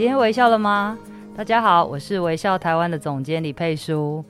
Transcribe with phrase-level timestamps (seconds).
[0.00, 0.98] 今天微笑了吗？
[1.36, 4.24] 大家好，我是微笑台湾的总监李佩书。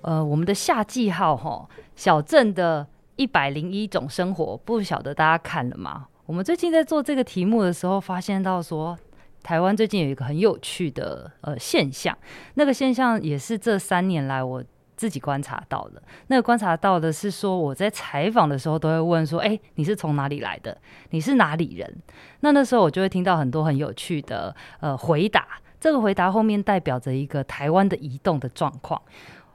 [0.00, 2.84] 呃，我们的夏季号哈，小镇的
[3.14, 6.08] 一百零一种生活，不晓得大家看了吗？
[6.26, 8.98] 我们最近在做这个题目的时候，发现到说，
[9.40, 12.18] 台湾最近有一个很有趣的呃现象，
[12.54, 14.64] 那个现象也是这三年来我。
[14.96, 20.76] 自己观察到的，那个观察到的是说，我在采访的时候都会问说：“哎，你是从哪里来的？
[21.10, 21.96] 你是哪里人？”
[22.40, 25.46] 那那时候我就会听到很多很有趣的呃回答。
[25.80, 29.00] 这个回答后面代表着一个台湾的移动的状况。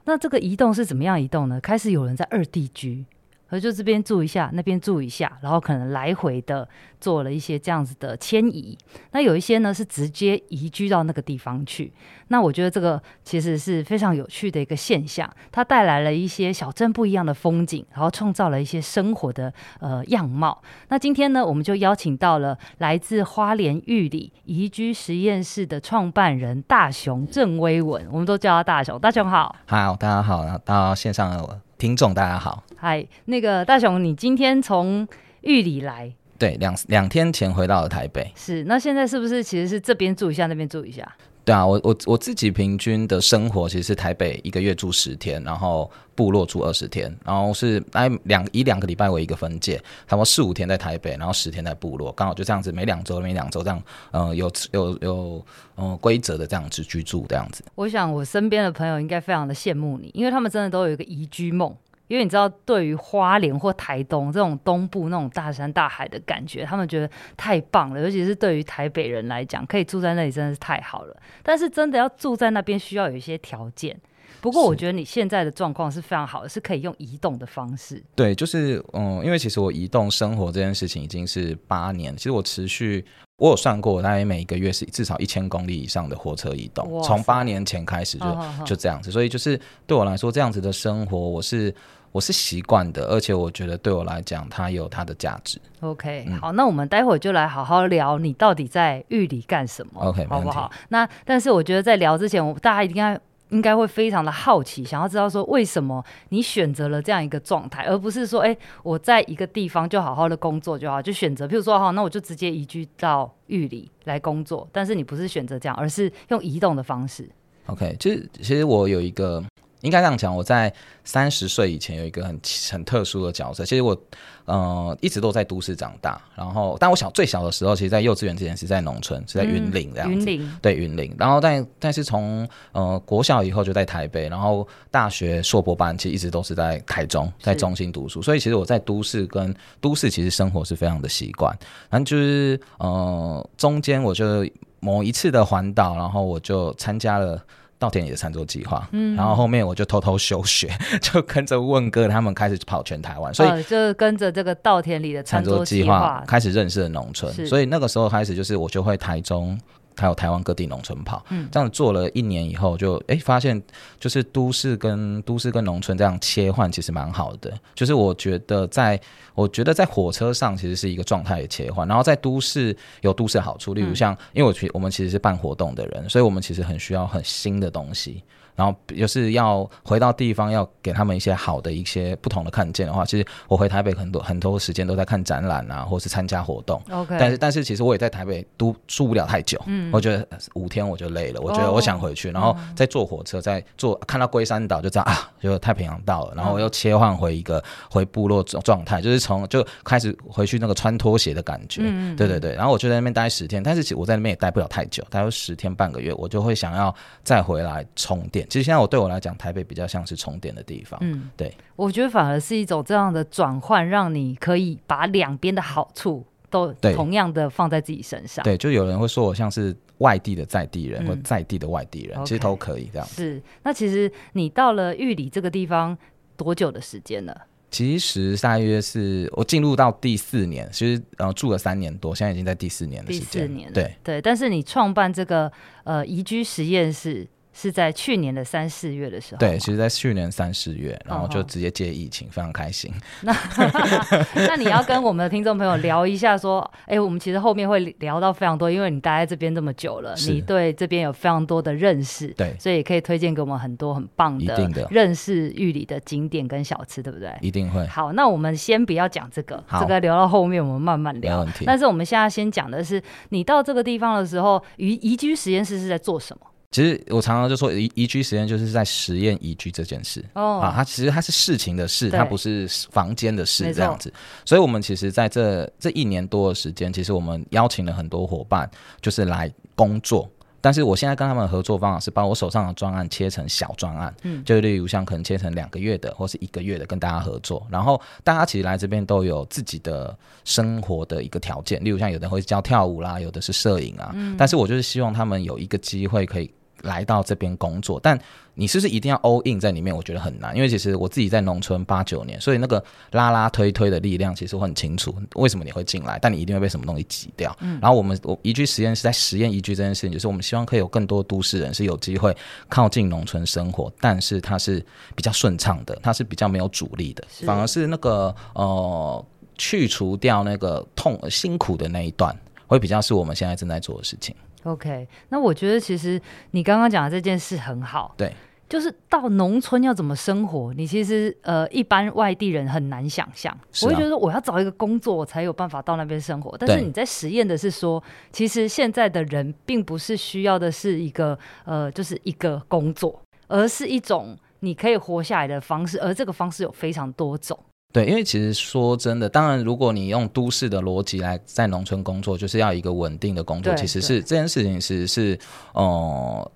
[0.04, 1.60] 那这个移动是怎么样移动呢？
[1.60, 3.04] 开始有人在二地居。
[3.50, 6.66] 而就这边住一下，那边住一下，然后可能来回的
[7.00, 8.78] 做了一些这样子的迁移。
[9.10, 11.92] 那有一些呢是直接移居到那个地方去。
[12.28, 20.62] 那我觉得这个其实是非常有趣的一个现象，它带来了一些小镇不一样的风景，然后创造了一些生活的呃样貌。
[20.88, 28.96] 那今天呢，我们就邀请到了来自花莲玉里移居实验室的创办人大雄郑威文，我们都叫他大雄。
[29.00, 31.42] 大雄好，好，大家好，到线上的
[31.80, 32.62] 听众大家好。
[32.76, 35.08] 嗨，那个大雄，你今天从
[35.40, 36.12] 玉里来？
[36.38, 38.30] 对，两两天前回到了台北。
[38.36, 41.10] 是，那现在是不是其实是这边住一下，那边住一下？
[41.44, 55.46] 对啊，我我我自己平均的生活其实是台北一个月住十天，然后部落住二十天，然后是哎两以两个礼拜为一个分界，差不多四五天在台北，然后十天在部落，刚好就这样子，每两周每两周这样，嗯、有有有
[55.76, 57.64] 嗯规则的这样子居住这样子。
[57.74, 61.74] 我想我身边的朋友应该非常的羡慕你，因为他们真的都有一个移居梦。
[62.10, 68.00] 因为你知道，对于花莲或台东这种东部那种大山大海的感觉，他们觉得太棒了。
[68.00, 71.16] 尤其是对于台北人来讲，可以住在那里真的是太好了。
[71.44, 73.96] 但是真的要住在那边，需要有一些条件。
[74.40, 78.02] 不过我觉得你现在的状况是非常好的，是可以用移动的方式。
[78.16, 82.16] 对，就是嗯，因为其实我移动生活这件事情已经是八年。
[82.16, 83.04] 其实我持续，
[83.36, 87.00] 我有算过，大概每一个月是至少一千公里以上的火车移动。
[87.04, 91.72] 从八年前开始就就这样子，所以就是对我来说，这样子的生活，我是。
[92.12, 95.60] 我是习惯的，而且我觉得对我来讲，它有它的价值。
[95.80, 100.70] OK，、嗯、好，那我们待会儿就来好好聊，你到底在狱里干什么？OK，好不好？
[100.88, 114.68] 那但是我觉得在聊之前，我大家应该应该会非常的好奇，想要知道说为什么你选择了这样一个状态，而不是说，哎、欸，我在一个地方就好好的工作就好，就选择，譬如说，好，那我就直接移居到狱里来工作。
[114.72, 117.30] 但是你不是选择这样，而是用移动的方式。
[117.66, 119.40] OK，其实其实我有一个。
[119.80, 120.72] 应该这样讲，我在
[121.04, 123.64] 三十岁以前有一个很很特殊的角色。
[123.64, 123.96] 其实我，
[124.44, 126.20] 呃，一直都在都市长大。
[126.34, 130.30] 然后，但我小最小的时候，其实，在幼稚园之前是在农村，是在云林这样子。
[130.30, 131.14] 云林对云林。
[131.18, 138.20] 然后但但是从呃国小以后就在台北，然后大学硕博班其实一直都是在台中，在中心读书。
[138.20, 141.56] 所以其实我在都市跟都市其实生活是非常的习惯。
[141.88, 144.46] 然后就是呃中间我就
[144.80, 147.42] 某一次的环岛，然后我就参加了。
[147.80, 150.70] 稻田里的餐桌计划，嗯，然后后面我就偷偷休学，
[151.02, 159.58] 就跟着问哥他们开始跑全台湾，所以、呃、就跟着这个稻田里的餐桌计划开始认识了农村，所以那个时候开始就是我就会台中。
[160.00, 163.60] 还有台湾各地农村跑，嗯，这样做了一年以后就，就、欸、哎发现，
[163.98, 167.52] 就是都市跟都市跟农村这样切换其实蛮好的。
[167.74, 168.98] 就是我觉得在，
[169.34, 178.22] 我觉得在火车上其实是一个状态的切换，然后在都市有都市的好处，例如像，因为我去我们其实是办活动的人，所以我们其实很需要很新的东西。
[178.60, 186.78] 然后就是要回到地方，要给他们一些好的一些不同的看见的话，其实我回台北很多很多时间都在看展览啊，或是参加活动。
[186.90, 208.46] OK，但是但是其实我也在台北都住不了太久，嗯，我觉得五天我就累了，我觉得我想回去，哦、然后再坐火车，再坐看到龟山岛就知道啊，就太平洋到了，然后我又切换回一个回部落状状态，就是从就开始回去那个穿拖鞋的感觉，嗯，对对对，然后我就在那边待十天，但是其实我在那边也待不了太久，待了十天半个月，我就会想要再回来充电。
[208.50, 210.98] 其实现在我对我来讲，台北比较像是充电的地方。
[211.02, 218.42] 嗯，对，我觉得反而是一种这样的转换，让你可以把两边的好处都同样的放在自己身上。
[218.42, 223.06] 对，就有人会说我像是外地的在地人，嗯、或在地的外地人，其实都可以这样。
[223.06, 225.96] 是，那其实你到了玉里这个地方
[226.36, 227.42] 多久的时间了？
[227.70, 233.28] 其实大约是我进入到第四年，其实呃住了三年多，现在已经在第四年的时间。
[233.28, 234.20] 第四年，对对。
[234.20, 235.50] 但是你创办这个
[235.84, 237.28] 呃宜居实验室。
[237.60, 242.90] 是在去年的三四月的时候，对，其实，在去年三四月，然后就直接接疫情，哦、非常开心。
[243.20, 243.36] 那
[244.48, 257.30] 那你要跟我们的听众朋友聊一下，说， 哎、欸，我们其实后面会聊到非常多，因为你待在这边这么久了，你对这边有非常多的认识，对，所以也可以推荐给我们很多很棒的认识玉里的景点跟小吃，对不对？
[257.42, 257.86] 一定会。
[257.88, 261.46] 好，那我们先不要讲这个，这个留到后面我们慢慢聊。
[261.66, 266.46] 但是我们现在先讲的是，你到这个地方的时候，宜宜居实验室是在做什么？
[266.70, 274.12] 其实我常常就说宜宜居实验就是在实验宜居这件事哦啊，它其实它是事情的事，它不是房间的事这样子。
[274.44, 278.70] 所以，我们其实在这这一年多的时间，其实我们邀请了很多伙伴，
[279.00, 280.30] 就是来工作。
[280.60, 287.66] 但是我现在跟他们的合作方法是把我手上的专案切成小专案，嗯，就例如像可能切成两个月的或是一个月的，跟大家合作。
[287.68, 294.12] 然后大家其实来这边都有自己的生活的一个条件，例如像有的人会教跳舞啦，有的是摄影啊。
[294.14, 296.48] 嗯，但是我就是希望他们有一个机会可以。
[296.82, 298.18] 来到这边工作，但
[298.54, 299.94] 你是不是一定要 all in 在里面？
[299.94, 302.82] 我觉得很难，因为其实我自己在农村八九年，所以那个
[303.12, 307.56] 拉拉推推的力量，其实我很清楚为什么你会进来，但你一定会被什么东西挤掉。
[307.60, 312.36] 嗯，然后我们我宜居实验室在实验宜居这件事情，就是我们希望可以有更多都市人是有机会
[312.68, 314.84] 靠近农村生活，但是它是
[315.14, 319.24] 比较顺畅的，它是比较没有阻力的，反而是那个呃
[319.56, 322.36] 去除掉那个痛辛苦的那一段，
[322.66, 324.34] 会比较是我们现在正在做的事情。
[324.64, 326.20] OK，那我觉得其实
[326.50, 328.32] 你刚刚讲的这件事很好，对，
[328.68, 333.56] 就是到农村要怎么生活，你其实呃一般外地人很难想象。
[333.82, 336.56] 我会觉得我要找一个工作，我才有办法到那边生活。
[336.58, 347.58] 但是你在实验的是说，其实现在的人并不是需要的是一个呃，就是一个工作，而是一种你可以活下来的方式，而这个方式有非常多种。
[347.92, 355.38] 对，因为其实说真的，当然，如果你用都市的逻辑来在农村工作，就是要一个稳定的工作，其实是这件事情其实是，
[355.74, 356.52] 呃，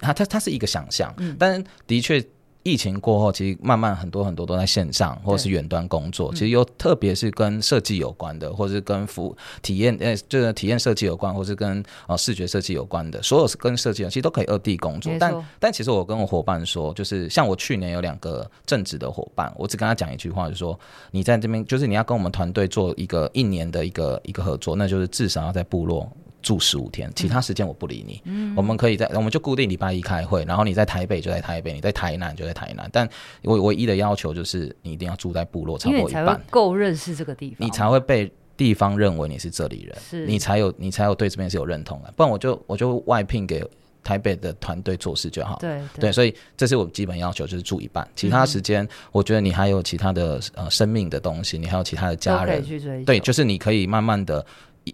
[0.00, 2.24] 它它它是一个想象，嗯，但的确。
[2.66, 6.32] 疫情过后，其实慢慢很多很多都在线上或者是远端工作。
[6.32, 15.12] 其实又特别是跟设计有关的，或者是跟服务体验，呃，就是体验设计有关，或是跟呃视觉设计有关的，所有是跟设计的，其实都可以二地工作。
[15.20, 20.76] 但但其实我跟我伙伴说，就是像我去年有两个正职的伙伴，我只跟他讲一句话，就是说
[21.12, 26.10] 你在这边，就是你要跟我们团队做一个一年的一个一个合作，那就是至少要在部落。
[26.46, 28.22] 住十五天，其他时间我不理你。
[28.24, 32.88] 嗯，我们可以在，我们就固定礼拜一开会，然后你在台北就在台北，你在台南就在台南。
[32.92, 33.08] 但
[33.42, 42.14] 我唯一的要求就是，你一定要住在部落超过一半，够认识这个地方，你才会被地方认为你是这里人，是你才有你才有对这边是有认同的。
[42.16, 43.60] 不然我就我就外聘给
[44.04, 45.58] 台北的团队做事就好。
[45.58, 52.64] 对对，对，所以这是我们基本要求，就是住一半，其他时间我觉得你还有其他的呃生命的东西，你还有其他的家人，
[53.04, 54.46] 对，就是你可以慢慢的。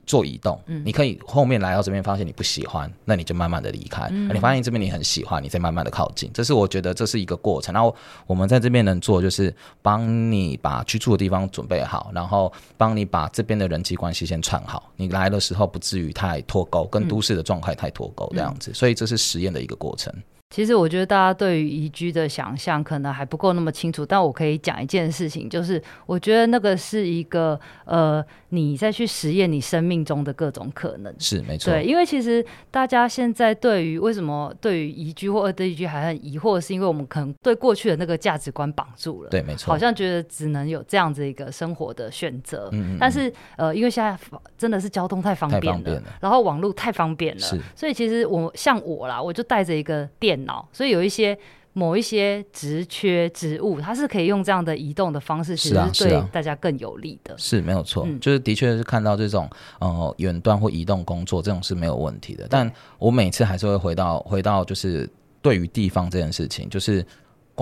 [0.06, 4.08] 做移动，嗯，你可以后面来到这边，发现你不喜欢，那你就慢慢的离开。
[4.10, 6.30] 嗯，你发现这边你很喜欢，你再慢慢的靠近。
[6.32, 7.72] 这是我觉得这是一个过程。
[7.74, 7.94] 然后
[8.26, 14.90] 我们在这边能做，就是帮你把居住的地方准备好，然后帮你把这边的人际关系先串好。
[14.96, 18.72] 你来的时候不至于太脱钩，跟都市的状态太脱钩这样子。
[18.72, 20.12] 所以这是实验的一个过程。
[20.52, 31.14] 其实我觉得大家对于宜居的想象可能还不够那么清楚，但我可以讲一件事情，就是我觉得那个是一个呃，你再去实验你生命中的各种可能。
[31.18, 31.72] 是没错。
[31.72, 39.30] 对，因为其实大家现在对于为什么对于宜居或二地宜居还很疑惑，是因为我们可能对过去的那个价值观绑住了。
[39.30, 39.72] 对，没错。
[39.72, 42.68] 好像觉得只能有这样子一个生活的选择。
[42.72, 42.98] 嗯嗯。
[43.00, 44.14] 但是呃，因为现在
[44.58, 47.58] 真的是交通太方便了，太方便了，然后网络太方便了，是。
[47.74, 50.41] 所以其实我像我啦，我就带着一个电。
[50.44, 51.36] 脑，所以有一些
[51.72, 57.36] 某一些职缺职务，它是可以用这样的移动的方式，其实是对大家更有利的。
[57.38, 62.46] 是，啊是，啊、是没有错，嗯，就是的确是看到这种呃远端或移动工作这种是没有问题的。
[62.48, 65.08] 但我每次还是会回到回到就是
[65.40, 67.04] 对于地方这件事情，就是。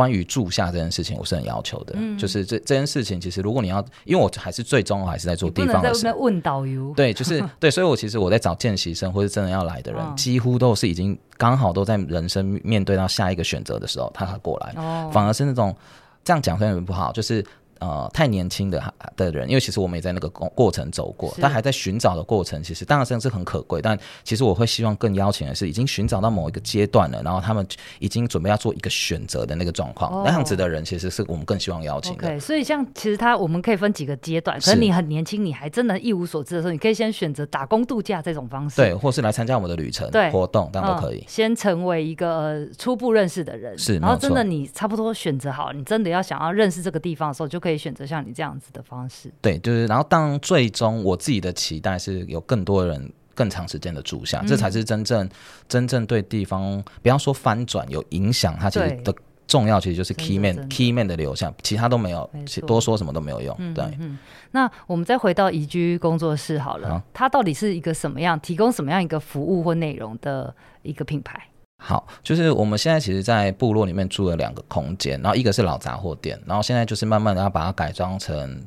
[0.00, 1.92] 关于住下这件事情，我是很要求的。
[1.98, 6.00] 嗯、就是这这件事情，其实如果你要，因为我还是最终还是在做地方的事。
[6.00, 6.94] 在问导游。
[6.96, 14.72] 对，就是 对，所以我其实我在找见习生或是真的要来的人，哦、几乎都是已经刚好都在人生面对到下一个选择的时候，他才过来。
[14.76, 15.10] 哦。
[15.12, 15.76] 反而是那种
[16.24, 17.44] 这样讲虽然不好，就是。
[17.80, 23.80] 呃，太年轻的的人，因为其实我们也在那个过过程走过，他还在寻找的过程，其实当然这样是很可贵。
[23.80, 27.66] 但其实我会希望更邀请的是，已经寻找到某一个阶段了，然后他们
[27.98, 32.28] 已经准备要做一个选择的那个状况，那样子的人，其实是我们更希望邀请的。
[32.28, 41.24] 对，所以像其实他我们可以分几个阶段，可能你很年轻，你还真的一无所知的时候，你可以先选择打工度假这种方式，对，或是来参加我们的旅程对活动，当然都可以。
[41.26, 47.69] 先成为一个初步认识的人，是，然后真的你差不多选择好，你真的要想要认识这个地方的时候，就可以。
[47.70, 49.32] 可以选择像你这样子的方式。
[49.40, 55.28] 对，就是然后当最终我自己的期待是有更多人更长时间的住下，嗯、这才是真正
[55.68, 59.14] 真正对地方，不要说翻转有影响，它其实的。
[59.46, 62.30] 重要其实就是 key man key man 的流向，其他都没有，
[62.68, 63.74] 多说什么都没有用。
[63.74, 64.18] 对，嗯，嗯，
[64.52, 71.49] 那我们再回到宜居工作室好了，啊、它到底是一个什么样，提供什么样一个服务或内容的一个品牌？
[71.82, 78.62] 好，就是我们现在其实，在部落里面住了两个空间，然后一个是老杂货店，然后现在就是慢慢的要把它改装成。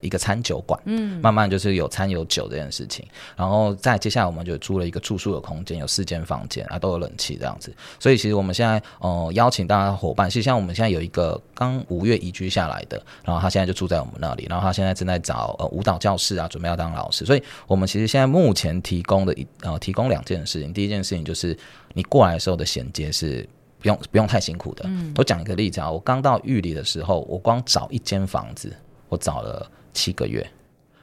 [0.00, 3.04] 一个餐酒馆，嗯，慢慢就是有餐有酒这件事情，
[3.34, 7.74] 然后再接下来我们就租了一个住宿的空间，有四间房间啊，都有冷气这样子。
[7.98, 17.24] 所以其实我们现在呃邀请大家伙伴，其实像我们现在有一个刚五月移居下来的，然后他现在就住在我们那里，然后他现在正在找呃舞蹈教室啊，准备要当老师。
[17.24, 21.56] 所以我们其实现在目前提供的一呃提供两件事情，第一件事情就是
[21.96, 23.48] 你过来的时候的衔接是
[23.80, 24.84] 不用不用太辛苦的。
[24.86, 28.70] 嗯，我讲一个例子啊，我刚到玉里的时候，我光找一间房子，
[29.08, 29.68] 我找了。
[29.96, 30.46] 七个月，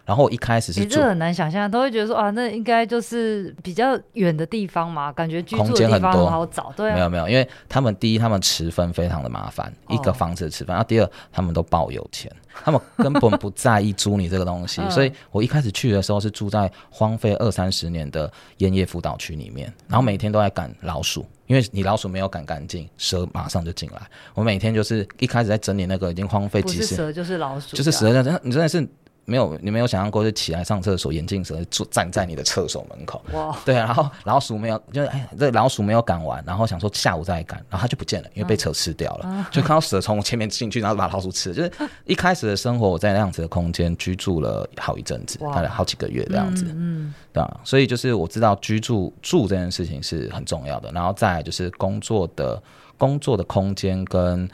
[0.06, 12.32] 然后我一开始是住，你这很难想象，都会觉得说啊，那应该就是比较远的地方嘛，感觉居住的地方很好找，对啊，没有没有，因为他们第一，他们持分非常的麻烦，哦、一个房子持分，然后第二，他们都爆有钱，
[12.64, 21.26] 他们根本不在意租你这个东西， 所以我一开始去的时候是住在荒废二三十年的烟叶辅导区里面，然后每天都在赶老鼠。
[21.46, 24.02] 因为你老鼠没有赶干净，蛇马上就进来。
[24.34, 28.24] 我每天就是一开始在整理那个已经荒废几十，不是蛇就是老鼠，就是蛇。
[28.24, 28.88] 真你真的是
[29.26, 33.24] 没有，你没有想象过，就起来上厕所，眼镜蛇就站在你的厕所门口。
[33.32, 39.28] 哇，对啊，然后老鼠没有，就是哎，这老鼠没有赶完，然后想说下午再赶，然后它就不见了，因为被蛇吃掉了。
[39.28, 41.56] 啊、就看到蛇从我前面进去，然后把老鼠吃了。
[41.56, 41.72] 就是
[42.06, 46.66] 一开始的生活，我在那样子的空间居住了好一阵子，大概好几个月这样子。
[46.66, 47.08] 嗯。
[47.08, 52.62] 嗯对啊，所以就是我知道居住住这件事情是很重要的，然后再来就是工作的
[52.98, 54.48] 工作的空间跟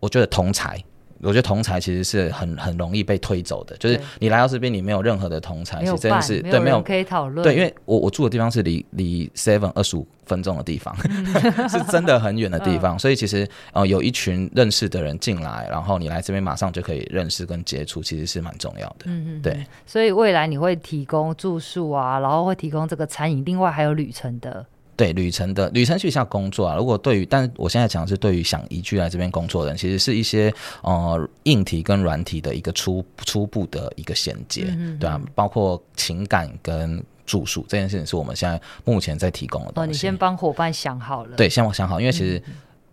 [0.00, 0.80] 我觉得同侪。
[1.22, 7.42] 我觉得同才其实是很很容易被推走的，就是你来到这边，你没有任何的同才，其实真的是对没有可以讨论。
[7.42, 10.94] 对，因为我我住的地方是离离 Seven 二十五分钟的地方，
[11.68, 19.06] 是真的很远的地方，所以其实呃有一群认识的人进来，然后你来这边马上就可以认识跟接触，其实是蛮重要的。
[19.06, 19.64] 嗯嗯，对。
[19.86, 24.64] 所以未来你会提供住宿啊，然后会提供这个餐饮，另外还有旅程的。
[24.96, 39.86] 对旅程的旅程去下工作啊，如果对于，但我现在讲的是对于想移居来这边工作的人，其实是一些呃硬体跟软体的一个初初步的一个衔接，嗯、对啊，包括情感跟住宿这件事情是我们现在目前在提供的东西。
[39.88, 41.36] 哦，你先帮伙伴想好了。
[41.36, 42.42] 对，先我想好，因为其实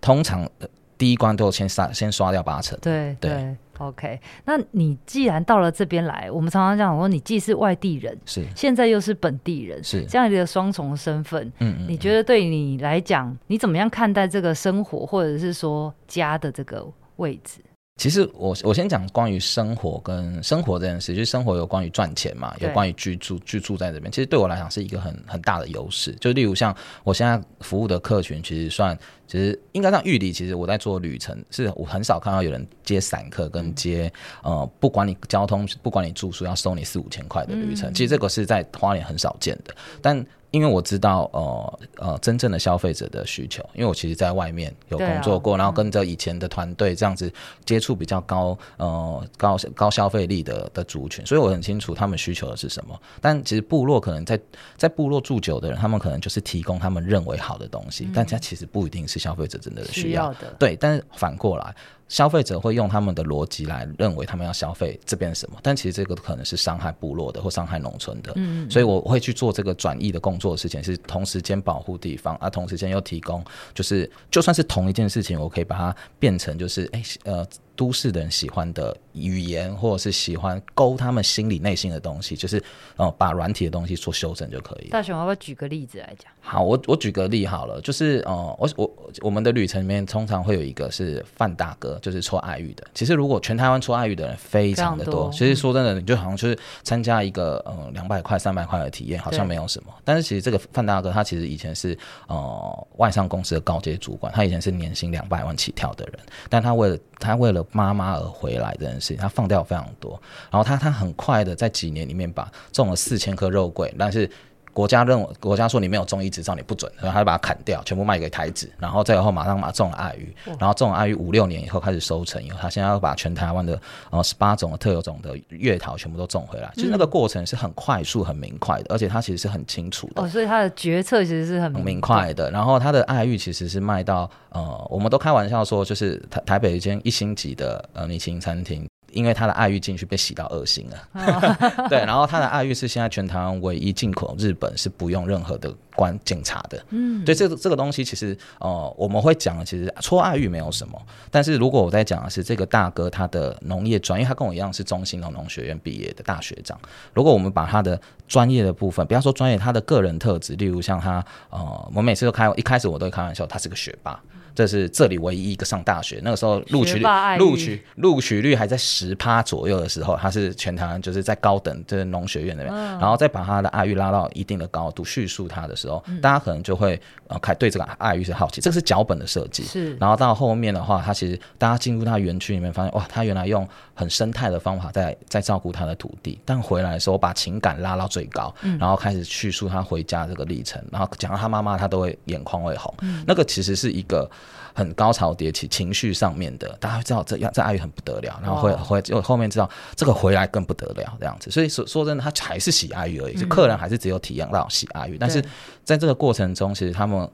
[0.02, 0.50] 通常
[0.98, 2.78] 第一关都先刷先刷掉八成。
[2.82, 3.32] 对对。
[3.32, 11.46] 对 OK，那你既然到了这边来，我们常常讲说，你既是外地人，是现在又是本地人，是这样一个双重身份。
[11.60, 17.60] 嗯，嗯嗯，你觉得对你来讲，你怎么样看待这个生活，或者是说家的这个位置？
[17.98, 26.12] 其实我我先讲关于生活跟生活这件事，就是生活有关于赚钱嘛，有关于居住居住在这边，其实对我来讲是一个很很大的优势。
[26.20, 28.98] 就例如像我现在服务的客群，其实算
[29.28, 40.26] 其实应该像玉里，其实我在做旅程，是我很少看到有人接散客跟接呃，不管你交通，不管你住宿，要收你四五千块的旅程，嗯、其实这个是在花莲很少见的，但。
[40.54, 47.34] 因为我知道，呃呃，真正的消费者的需求，因为我其实在外面有工作过，啊、然后跟着以前的团队这样子
[47.66, 52.96] 接触比较高，呃高高消费力的的族群，所以我很清楚他们需求的是什么。
[53.20, 54.40] 但其实部落可能在
[54.78, 60.56] 在部落住久的人，他们可能就是提供他们认为好的东西，嗯、但他其实不一定是消费者真的需要，需要的。
[60.60, 61.76] 对，但是反过来。
[62.14, 73.44] 消费者会用他们的逻辑来认为他们要消费这边什么，但其实这个可能是伤害部落的或伤害农村的，嗯，所以我会去做这个转移的工作的事情，是同时间保护地方，啊，同时间又提供，
[73.74, 77.44] 就是就算是同一件事情，我可以把它变成就是，哎，呃。
[77.76, 82.62] 都市的人喜欢的语言，或者是喜欢勾他们心里内心的东西，就是
[82.98, 84.90] 呃，把软体的东西做修正就可以。
[84.90, 86.32] 大雄，要不要举个例子来讲？
[86.42, 88.92] 好，我我举个例好了，就是呃，我我
[89.22, 92.84] 我们的旅程里面通常会有一个是范大哥，就是抽爱玉的。
[92.94, 99.94] 其实如果全台湾抽爱玉的人非常的多，多其实说真的，你就好像就是参加一个呃两百块、三百块的体验，好像没有什么。
[100.04, 110.20] 但是其实这个范大哥他其实以前是呃外商公司的高阶主管，他以前是年薪两百万起跳的人，但他为了他为了妈妈而回来这件事情，他放掉非常多，
[110.50, 114.30] 然后他他很快的在几年里面把种了四千棵肉桂，但是。
[114.76, 123.80] 国家认为，国家说你没有中医执照，你不准，然后他就把它砍掉，全部卖给台子，然后再以后马上马上种了爱玉，然后种了爱玉五六年以后开始收成，以后他现在要把全台湾的
[124.10, 130.24] 呃十八种的特有种的月桃全部都种回来，其实那个过程是很快速、很明快的，而且他其实是很清楚的。
[130.24, 132.50] 哦，所以他的决策其实是很明，很明快的。
[132.50, 138.84] 然后他的爱玉其实是卖到呃，我们都开玩笑说，就是台台北一间一星级的呃米其林餐厅。
[139.14, 151.02] 因为他的爱玉进去被洗到恶心了，哦、 对，然后他的爱玉是现在全台湾唯一进口日本是不用任何的关检查的，嗯，对，这个这个东西其实呃我们会讲的其实搓爱玉没有什么，
[151.32, 156.78] 但是如果我在讲的是这个大哥他的农业专业，他跟我一样是中兴农农学院毕业的大学长，
[157.14, 164.20] 如果我们把他的专业的部分，不要说专业，他的个人特质，例如像他呃，我每次都开一开始我都会开玩笑，他是个学霸。
[164.56, 179.64] 这是这里唯一一个上大学，那个时候录取率录取录取率还在十趴左右的时候，他是全台湾就是在高等就是农学院那边，嗯、然后再把他的爱玉拉到一定的高度叙述他的时候，嗯、大家可能就会呃开对这个爱玉是好奇，这个是脚本的设计。
[179.64, 194.30] 是，然后到后面的话，他其实大家进入他园区里面发现，哇，他原来用很生态的方法在在照顾他的土地，但回来的时候把情感拉到最高，嗯、然后开始叙述他回家这个历程，然后讲到他妈妈，他都会眼眶会红，嗯、那个其实是一个。
[194.76, 205.40] 很高潮迭起，情绪上面的，大家知道这这爱玉很不得了，然后会会就后面知道这个回来更不得了这样子，所以说说真的，他还是喜爱玉而已，是、嗯、客人还是只有体验到喜爱玉，但是
[205.84, 207.30] 在这个过程中，其实他们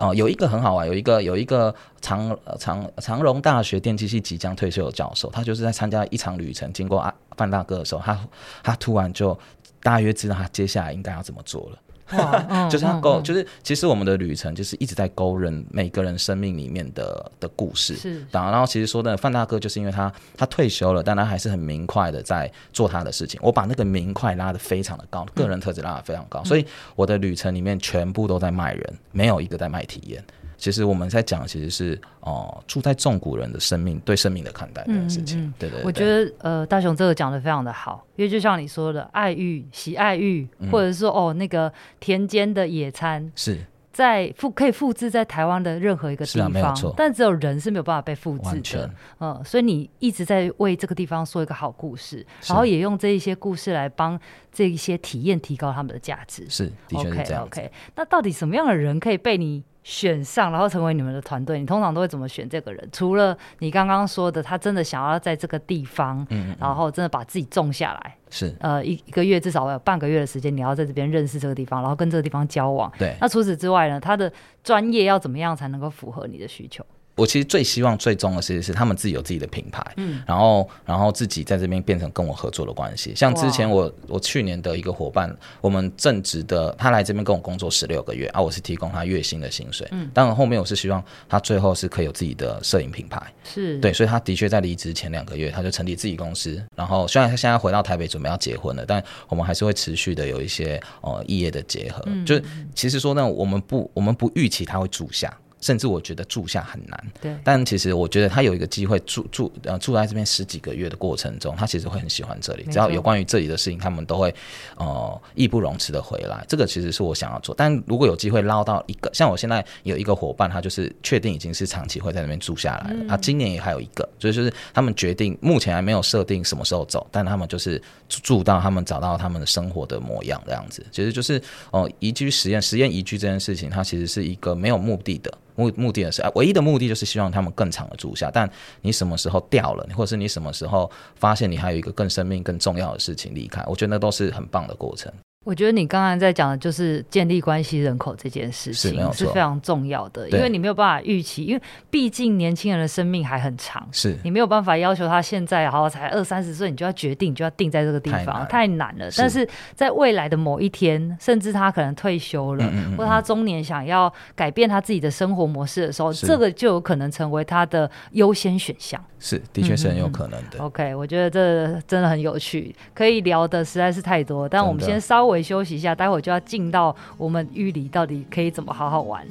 [0.00, 8.18] 哦、有一个很好玩，有一个有一个长长长荣大学电机系即将退休的教授，他就是在参加一场旅程，经过啊范大哥的时候，他
[8.62, 9.38] 他突然就
[9.82, 11.78] 大约知道他接下来应该要怎么做了。
[12.12, 17.94] 哇， 就是他勾，就是其实我们的旅程就是一直在勾人每个人生命里面的的故事。
[17.96, 23.38] 是，然后其实说的范大哥就是因为他他退休了，但他还是很明快的在做他的事情。
[23.42, 30.24] 我把那个明快拉的非常的高，个人特质拉的非常高，所以我的旅程里面全部都在卖人，没有一个在卖体验。
[30.60, 35.40] 其实我们在讲，其实是哦、呃，住在中古人的生命对生命的看待这件事情。
[35.40, 43.58] 嗯嗯、对，对对，我觉得呃，大雄这个讲的非常的好，因为就像你说的，爱欲、喜爱玉，嗯、或者是说哦，那个田间的野餐是
[43.92, 48.90] 在复可以复制在台湾的任何一个地方，但只有人是没有办法被复制的。
[49.18, 54.18] 嗯所以你一直在为这个地方说一个好故事，然后也用这一些故事来帮
[54.52, 56.46] 这一些体验提高他们的价值。
[56.48, 57.44] 是，的确是这样。
[57.44, 62.88] OK，那到底什么样的人可以被你选上，然后成为你们的团队，你通常都会怎么选这个人？
[62.92, 72.88] 除了你刚刚说的，他真的想要在这个地方，嗯，嗯，然后真的把自己种下来，是，呃，一一个月至少有半个月的时间，你要在这边认识这个地方，然后跟这个地方交往。
[72.96, 76.86] 对，那除此之外呢，他的专业要怎么样才能够符合你的需求？
[77.20, 83.14] 我其实最希望最终的其实是他们自己有自己的品牌，嗯，然后然后自己在这边变成跟我合作的关系。
[83.14, 93.78] 像之前我我去年的一个伙伴，我们正职的他来这边跟我工作十六个月啊，我是提供他月薪的薪水，嗯，当然后面我是希望他最后是可以有自己的摄影品牌，是。
[93.80, 102.42] 对，所以他的确在离职前两个月他就成立自己公司，然后虽然他现在回到台北准备要结婚了，但我们还是会持续的有一些呃异业的结合，嗯，就是
[102.74, 105.36] 其实说呢，我们不我们不预期他会住下。
[105.60, 107.36] 甚至我觉得住下很难，对。
[107.44, 112.64] 但其实我觉得他有一个机会住住呃住在这边十几个月的过程中，他其实会很喜欢这里。
[112.70, 114.34] 只要有关于这里的事情，他们都会
[114.76, 116.44] 呃义不容辞的回来。
[116.48, 117.54] 这个其实是我想要做。
[117.56, 123.04] 但如果有机会捞到一个，像我现在有一个伙伴，他就是确定已经是长期会在那边住下来了。
[123.08, 130.84] 他、嗯、今年也还有一个，所以就是他们决定目前还没有设定什么时候走，但他们就是住到他们找到他们的生活的模样这样子。
[130.90, 131.38] 其实就是
[131.70, 135.30] 哦、呃、移居实验实验移居这件事情，它其实是一个没有目的的。
[135.60, 138.30] 目目的也是，唯一的目的就是希望他们更长的住下。
[138.32, 145.12] 但你什么时候掉了，或者是你什么时候发现你还有一个更生命更重要的事情离开，我觉得那都是很棒的过程。
[145.46, 154.14] 我觉得你刚刚在讲的就是建立关系人口这件事情是，是非常重要的，因为你没有办法预期，因为毕竟年轻人的生命还很长，是。
[154.22, 159.08] 你没有办法要求他现在好才二三十岁，你就要决定就要定在这个地方，太难，了。
[159.16, 162.96] 但是在未来的某一天，甚至他可能退休了，嗯嗯嗯。
[162.98, 166.26] 或者他中年想要改变他自己的生活模式的时候，是。
[166.26, 169.02] 这个就有可能成为他的优先选项。
[169.18, 170.58] 是，的确是很有可能的。
[170.58, 179.26] OK，我觉得这真的很有趣，可以聊的实在是太多，但我们先稍微休息一下，待会就要进到我们玉里到底可以怎么好好玩。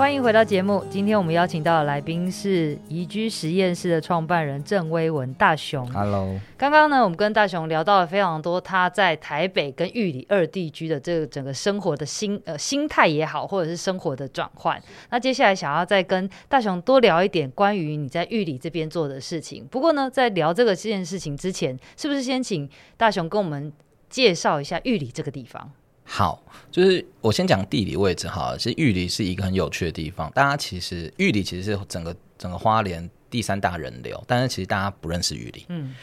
[0.00, 0.82] 欢迎回到节目。
[0.88, 5.86] 今天我们邀请到的来宾是宜居实验室的创办人郑威文大雄。
[5.92, 6.40] Hello。
[6.56, 14.82] 刚刚呢，我们跟大雄聊到了非常多他在台北跟玉里二地居的这个整个生活的心呃心态也好，或者是生活的转换。
[15.10, 19.66] 那接下来想要再跟大雄多聊一点关于你在玉里这边做的事情。
[19.70, 23.70] 不过呢，在聊这个这件事情之前，是不是先请大雄跟我们
[24.08, 25.70] 介绍一下玉里这个地方？
[26.12, 26.42] 好，
[26.72, 28.56] 就是我先讲地理位置哈。
[28.58, 35.66] 其实玉里是一个很有趣的地方，大家其实玉里其实是整个整个花莲第三大人流，但是其实大家不认识玉里。
[35.68, 35.94] 嗯。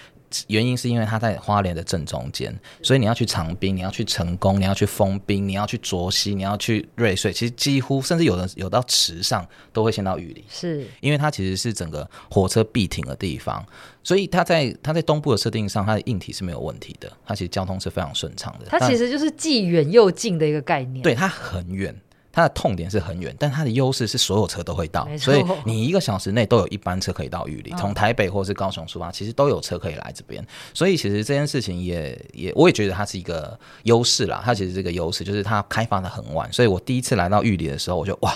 [0.48, 13.66] 原因是因为它在花莲的正中间，所以你要去长滨，你要去成功，你要去丰滨，你要去卓溪，你要去瑞穗，其实几乎甚至有的有到池上都会先到玉里，是因为它其实是整个火车必停的地方，
[14.04, 18.66] 所以它在它在东部的设定上，它的硬体是没有问题的，它其实交通是非常顺畅的。
[18.68, 21.96] 它其实就是既远又近的一个概念，对，它很远。
[22.38, 30.46] 它的痛点是很远，但它的优势是所有车都会到，所以你一个小时内都有一班车可以到玉里，从、哦、台北或是高雄出发，其实都有车可以来这边。
[30.72, 34.40] 所以其实这件事情也也，我也觉得它是一个优势啦。
[34.46, 36.54] 它其实是一个优势，就是它开发的很晚。
[36.54, 38.32] 所以我第一次来到玉里的时候，我就哇，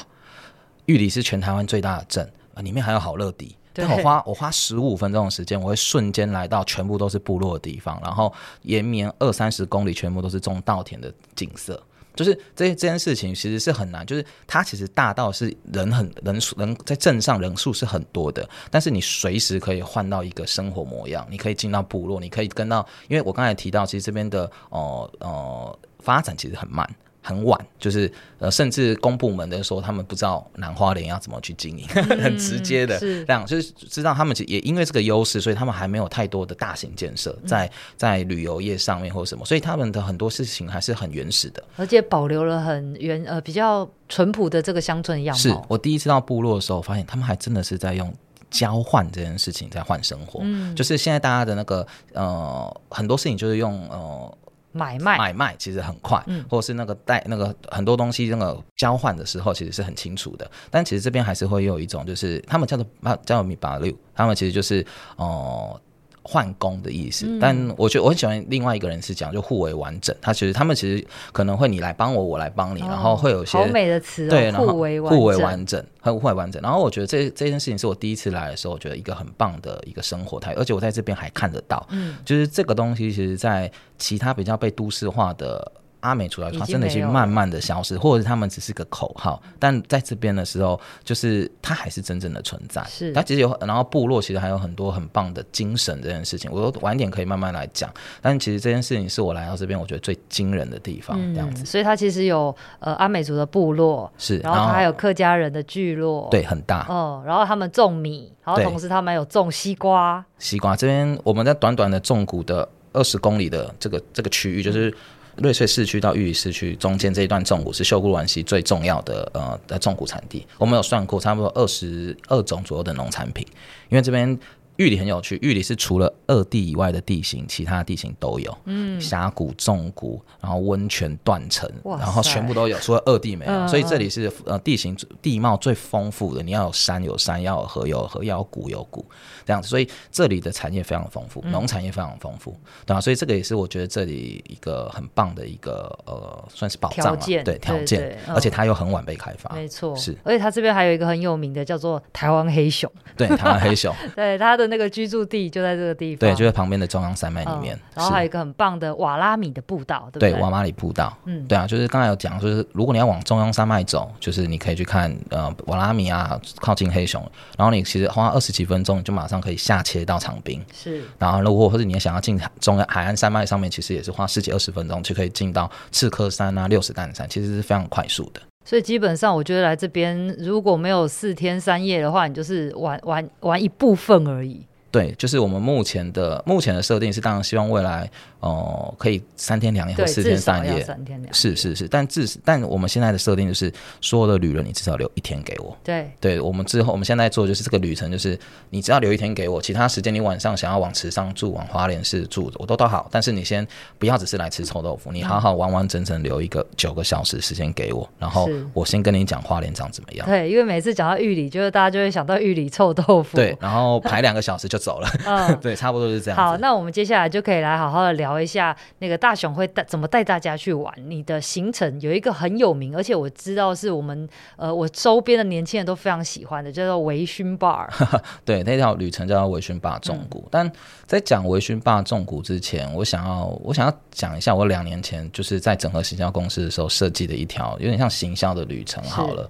[0.87, 3.55] 玉里是全台湾最大的镇啊，里面还有好乐迪。
[3.71, 8.33] 但我花我花十五分钟的时间，我会瞬间来到全部都是部落的地方，然后
[8.63, 11.79] 延绵二三十公里，全部都是种稻田的景色。
[12.15, 26.87] 就是这这件事情其实是很难，就是它其实大到是人很人数人在镇上人数是很多的，但是你随时可以换到一个生活模样，你可以进到部落，你可以跟到，因为我刚才提到，其实这边的哦哦、发展其实很慢。
[27.21, 45.39] 很晚，就是呃，甚至公部门的时候，他们不知道南花莲要怎么去经营， 嗯、很直接的这样，就是知道他们也因为这个优势，所以他们还没有太多的大型建设在在旅游业上面或什么，所以他们的很多事情还是很原始的，而且保留了很原呃比较淳朴的这个乡村样貌。
[45.39, 48.11] 是我第一次到部落的时候，发现他们还真的是在用
[48.49, 54.37] 交换这件事情在换生活，嗯，就是现在大家的那个呃很多事情就是用呃。
[54.71, 60.49] 买卖买卖其实很快，嗯，或者是那个带那个很多东西那个交换的时候，其实是很清楚的。
[60.69, 62.85] 但其实这边还是会有一种，就是他们叫做
[63.25, 65.73] 叫做米巴六，他们其实就是哦。
[65.73, 65.81] 呃
[66.23, 70.15] 换工的意思，嗯、但我觉得我很喜欢另外一个人是讲就互为完整。
[70.21, 76.61] 他其实他们其实可能会你来帮我，我来帮你，哦、然后会有些好美的词、哦，对，互为互为完整，很互为完整。
[76.61, 85.71] 然后我觉得这这件事情是我第一次来的时候，我觉得一个很棒的一个生活态，而且我在这边还看得到，嗯，就是这个东西其实，在其他比较被都市化的。
[86.01, 89.41] 阿美族来说，真的已经慢慢的消失，或者是他们只是个口号。
[89.57, 92.83] 但在这边的时候，就是它还是真正的存在。
[92.89, 97.89] 是，它其实有，然后部落其实还有很多很棒的精神这件事情，我都晚点可以慢慢来讲。
[98.21, 101.63] 但其实这件事情是我来到这边，我觉得最惊人的地方，这样子。
[101.63, 106.85] 嗯、所以它其实有呃阿美族的部落，是，然后它还有客家人的聚落，对，很大。
[106.89, 110.25] 哦，然后他们种米，然后同时他们有种西瓜。
[110.39, 114.91] 西瓜这边，我们在短短的纵谷的二十公里的这个这个区域，就是。
[115.37, 123.45] 瑞穗市区到玉里市区中间这一段纵谷是秀姑峦溪最重要的呃的纵谷产地，我们有算过差不多二十二种左右的农产品，
[123.89, 124.37] 因为这边。
[124.81, 136.41] 玉里很有趣，玉里是除了二地以外的地形，其他地形都有，嗯，峡谷、纵谷，然后温泉断层，然后全部都有，除了二地没有，嗯、所以这里是呃地形地貌最丰富的。
[136.41, 139.05] 你要有山有山，要有河有河，要有谷有谷，
[139.45, 142.99] 这样子，所以这里的产业非常丰富，农产业非常丰富，嗯、对吧？
[142.99, 154.70] 所以这个也是我觉得这里一个很棒的一个呃，算是保障嘛，对条件，而且它又很晚被开发，没错，是，而且它这边还有一个很有名的叫做台湾黑熊，对，台湾黑熊， 对它的。
[154.71, 157.79] 那个居住地就在这个地方，对，就在旁边的中央山脉里面，嗯。
[157.95, 160.31] 然后还有一个很棒的瓦拉米的步道，对不对？
[160.31, 167.21] 对，瓦拉里步道，嗯，对啊，就是刚才有讲，就是如果你要往中央山脉走，就是你可以去看呃瓦拉米啊，靠近黑熊，
[167.57, 170.63] 然后你其实花二十几分钟，你就马上可以下切到长滨。
[170.73, 178.41] 是，然后如果或者你想要进中央海岸山脉上面，其实也是花十几二十分钟就可以进到赤科山啊、六十担山，其实是非常快速的。
[178.63, 184.65] 所以基本上，我觉得来这边如果没有四天三夜的话，你就是玩玩玩一部分而已。
[184.91, 188.09] 对，就是我们目前的目前的设定是，当然希望未来。
[188.41, 195.75] 哦、呃，可以三天两夜或四天三夜，三天两夜是是是，但至但我们现在的设定就是，所有的旅人你至少留一天给我。
[195.83, 198.37] 对，对我们之后我们现在做就是这个旅程，就是
[198.69, 203.07] 你只要留一天给我，其他时间你晚上想要往池上住，往花莲市住，我都都好。
[203.11, 203.65] 但是你先
[203.97, 210.25] 不要只是来吃臭豆腐，你好好完完整整留一个九个小时时间给我，然后我先跟你讲花莲长怎么样。
[210.27, 213.37] 对，因为每次讲到玉里，就是大家就会想到玉里臭豆腐。
[213.37, 215.07] 对，然后排两个小时就走了。
[215.25, 216.37] 嗯， 对，差不多是这样。
[216.37, 219.21] 好，那我们接下来就可以来好好的聊一下那个。
[219.21, 220.91] 大熊会带怎么带大家去玩？
[221.05, 227.87] 你的行程有一个很有名，而且我知道是我们呃我周边的年轻人都非常喜欢的，叫做微醺 bar。
[228.43, 230.39] 对，那条旅程叫做微醺 bar 纵谷。
[230.39, 230.71] 嗯、但
[231.05, 239.03] 在讲微醺 bar 纵谷之前，我想要我想要讲一下我两年前就是在整合行销公司的时候设计的一条有点像行销的旅程。
[239.03, 239.47] 好了，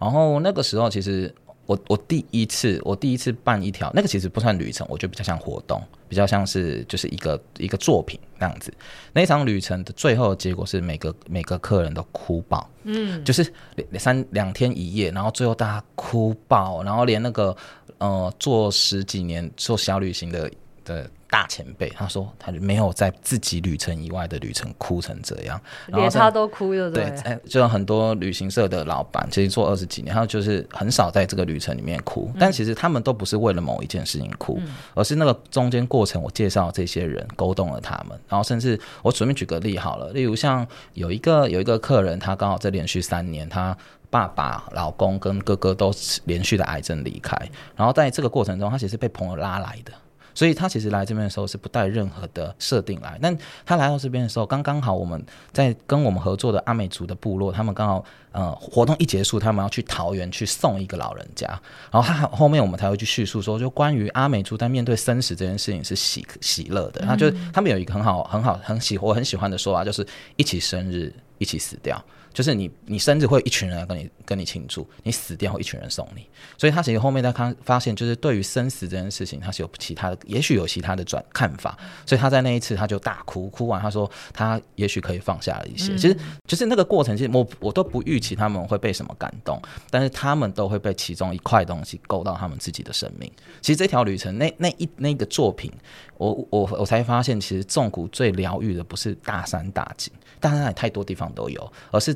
[0.00, 1.32] 然后那个时候其实。
[1.72, 8.72] 我我第一次我第一次办一条那个其实不算旅程，我觉得比较像活动，比较像是就是一个一个作品那样子。
[9.12, 13.52] 那场旅程的最后的结果是每个每个客人都哭爆，嗯，就是
[13.98, 17.56] 三两天一夜，然后最后大家哭爆，然后连那个
[17.98, 20.50] 呃做十几年做小旅行的
[20.84, 21.10] 的。
[21.32, 26.90] 大前辈，他说他没有在自己旅程以外的旅程哭成这样，连他都哭了。
[26.90, 32.30] 对，哎，就很多旅行社的老板，其实做二十几年，他就是很少在这个旅程里面哭。
[32.34, 38.20] 嗯、但其实他们都不是为了某一件事情哭，嗯、而是那个中间过程，我介绍这些人勾动了他们。
[38.28, 43.74] 然后甚至我随便举个例好了，例如像有一个有一个客人，他刚好在连续三年，他
[44.10, 45.90] 爸爸、老公跟哥哥都
[46.26, 47.34] 连续的癌症离开，
[47.74, 49.92] 然后在这个过程中，他其实是被朋友拉来的。
[50.34, 61.46] 所以他其实来这边的时候是不带任何的设定来，但他来到这边的时候，刚刚好我们在跟我们合作的阿美族的部落，他们刚好呃活动一结束，他们要去桃园去送一个老人家，
[61.90, 72.02] 然后他后面我们才会去叙述说，就关于阿美族在面对生死这件事情是喜喜乐的，那就是他们有一个很好很好很喜我很喜欢的说法，就是一起生日，一起死掉。
[72.32, 86.16] 就是你，你生日会有一群人来跟你跟你庆祝，你死掉会一群人送你，所以他其实后面他看发现，就是对于生死这件事情，他是有其他的，也许有其他的转看法，所以他在那一次他就大哭，哭完他说他也许可以放下了一些，其实
[86.46, 93.30] 就是那个过程，其实我我都不预期他们会被什么感动，但是他们都会被其中一块东西勾到他们自己的生命。
[93.60, 95.70] 其实这条旅程那那一那个作品，
[96.16, 100.12] 我我我才发现，其实纵谷最疗愈的不是大山大景。
[100.42, 102.12] 当然，太多地方都有，而是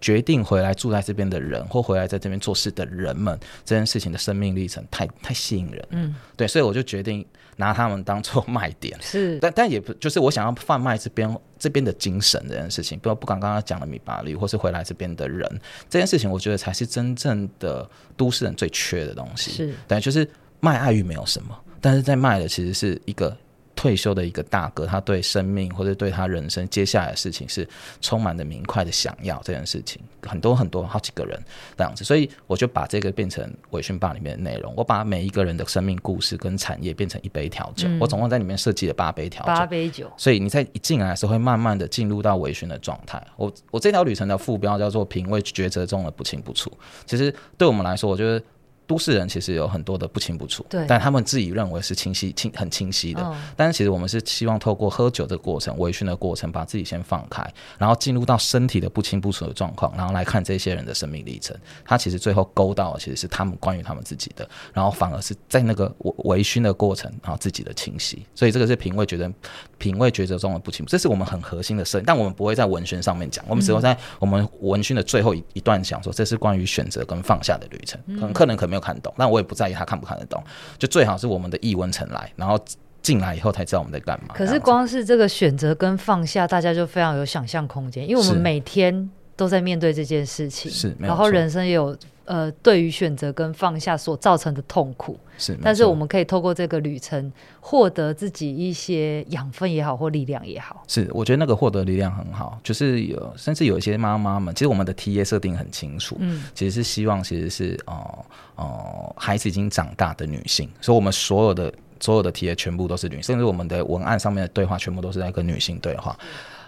[0.00, 5.84] 决定回来住在这边的人，或回来在这边做事的人们，这件事情的生命历程太太吸引人。
[5.90, 8.96] 嗯，对，所以我就决定拿他们当做卖点。
[9.02, 15.60] 是，但但也不就是我想要贩卖这边这边的精神这件事情，不不管刚刚讲的米巴利，或是回来这边的人，
[15.90, 19.50] 这件事情，我觉得才是真正的都市人最缺的东西。
[19.50, 20.24] 是，对，就是
[20.60, 23.36] 卖爱欲没有什么，但是在卖的其实是一个。
[23.84, 27.68] 退休的一个大哥，他对生命或者对他人生接下来的事情是
[28.00, 31.38] 充满的明快的想要这件事情，很多很多好几个人
[31.76, 34.72] 这样子，所以我就把这个变成微醺吧里面的内容。
[34.74, 40.10] 我把每一个人的生命故事跟产业变成一杯调酒，嗯、我总共在里面设计了八杯调酒，八杯酒。
[40.16, 43.22] 所以你在一进来的时候会慢慢的进入到微醺的状态。
[43.36, 46.72] 我我这条旅程的副标叫做“品味抉择中的不清不楚”。
[47.04, 48.42] 其实对我们来说，我觉得。
[48.86, 53.22] 都市人其实有很多的不清不楚，对，但他们自己认为是清晰、清很清晰的。
[53.22, 57.42] 哦、但是其实我们是希望透过喝酒的过程、微醺的过程，把自己先放开，
[57.78, 61.56] 然后进入到身体的不清不楚的状况，然后来看这些人的生命历程。
[61.84, 65.90] 他其实最后勾到的其实是他们关于他们自己的，然后反而是在那个
[66.24, 68.24] 微醺的过程，然后自己的清晰。
[68.34, 69.32] 所以这个是品味觉得
[69.78, 72.04] 品味抉择中的不清，这是我们很核心的设定。
[72.06, 78.00] 但我们不会在文宣上面讲，我们只会在我们文宣的最后一一段讲说，这是关于选择跟放下的旅程。
[78.16, 80.42] 可能客人可能没有看懂，但我也不在意他看不看得懂，
[80.76, 82.58] 就最好是我们的译文层来，然后
[83.02, 84.34] 进来以后才知道我们在干嘛。
[84.34, 91.96] 可是光是这个选择跟放下，大家就非常有想象空间，因为我们每天都在面对这件事情，是，然后人生也有。
[92.26, 100.82] 呃，对于选择跟放下所造成的痛苦，是，但是我们可以透过这个旅程获得自己一些养分也好，或力量也好。
[100.88, 108.24] 是，我觉得那个获得力量很好，就是有，甚至有一些妈妈们，其实我们的 TA 设定很清楚，嗯，其实是希望，其实是哦
[108.56, 111.70] 哦、呃呃，孩子已经长大的女性，所以我们所有的
[112.00, 116.18] 所有的 TA 全部都是女性，甚至我们的文案上面的对话全部都是在跟女性对话。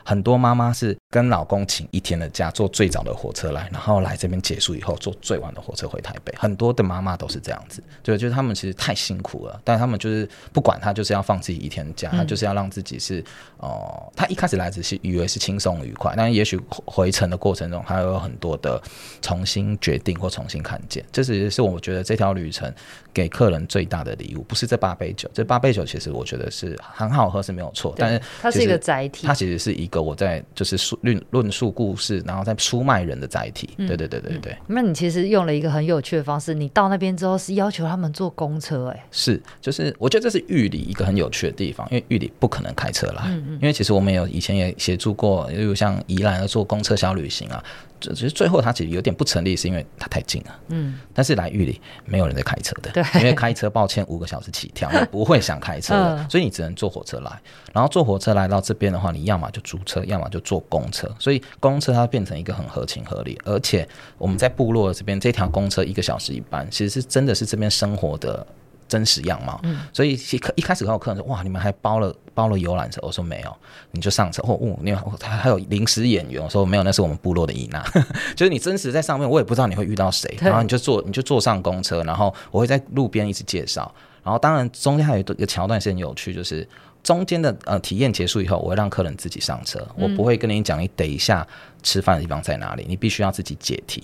[0.04, 6.34] 很多妈妈是跟老公请一天的假，坐最早的火车来，然后来这边结束以后坐最晚的火车回台北。
[6.36, 13.20] 很多的妈妈都是这样子，对，就是他们其实太辛苦了，但他们就是不管他，就是要放自己一天假，他就是要让自己是
[13.58, 18.82] 哦、呃，他一开始来只是以为是轻松愉快，但也许回程的过程中还有很多的
[19.22, 21.04] 重新决定或重新看见。
[21.12, 22.72] 这只是我觉得这条旅程
[23.14, 30.02] 给客人最大的礼物，不是这八杯酒，这八杯酒其实我觉得是很好喝是没有错，但是它是一个载体，它其实是一个。
[30.06, 33.68] 我在就是论论述故事，然后再出卖人的载体。
[33.76, 34.56] 对对对对对。
[34.66, 43.28] 那你其实用了一个很有趣的方式，你到那边之后是要求他们坐公车，哎，是，就是我觉得这是玉里一个很有趣的地方，因为玉里不可能开车来，
[43.60, 47.62] 因为其实我们有以前也协助过，例如像宜兰要坐公车小旅行啊。
[48.00, 50.60] 只是最后它其实有点不成立，是因为它太近了。
[50.68, 57.40] 嗯，但是来玉里没有人在开车的，对，因为开车抱歉五个小时起跳，你不会想开车的，呃、 所以你只能坐火车来。
[57.72, 61.10] 然后坐火车来到这边的话，你要么就租车，要么就坐公车。
[61.18, 63.86] 所以公车它变成一个很合情合理，而且
[64.18, 68.46] 我们在部落这边这条公车一个小时一班，其实是真的是这边生活的。
[68.88, 69.60] 真实样貌。
[69.64, 73.56] 嗯、所以一一开始跟我客人说，哇，你们还包了包了游览车，我说没有，
[73.90, 74.42] 你就上车。
[74.42, 77.84] 哦，哦你还还有临时演员，我说没有，那是我们部落的伊娜，
[78.36, 86.66] 就是你真实在上面，我也不知道你会遇到谁，然后你就坐你就坐上公车，然后我会在路边一直介绍，然后当然中间还有一个桥段是很有趣，就是。
[87.02, 91.46] 中间的呃体验结束以后，我会让客人自己上车，我不会跟你讲，你等一下
[91.80, 94.02] 吃饭的地方在哪里，你必须要自己解题。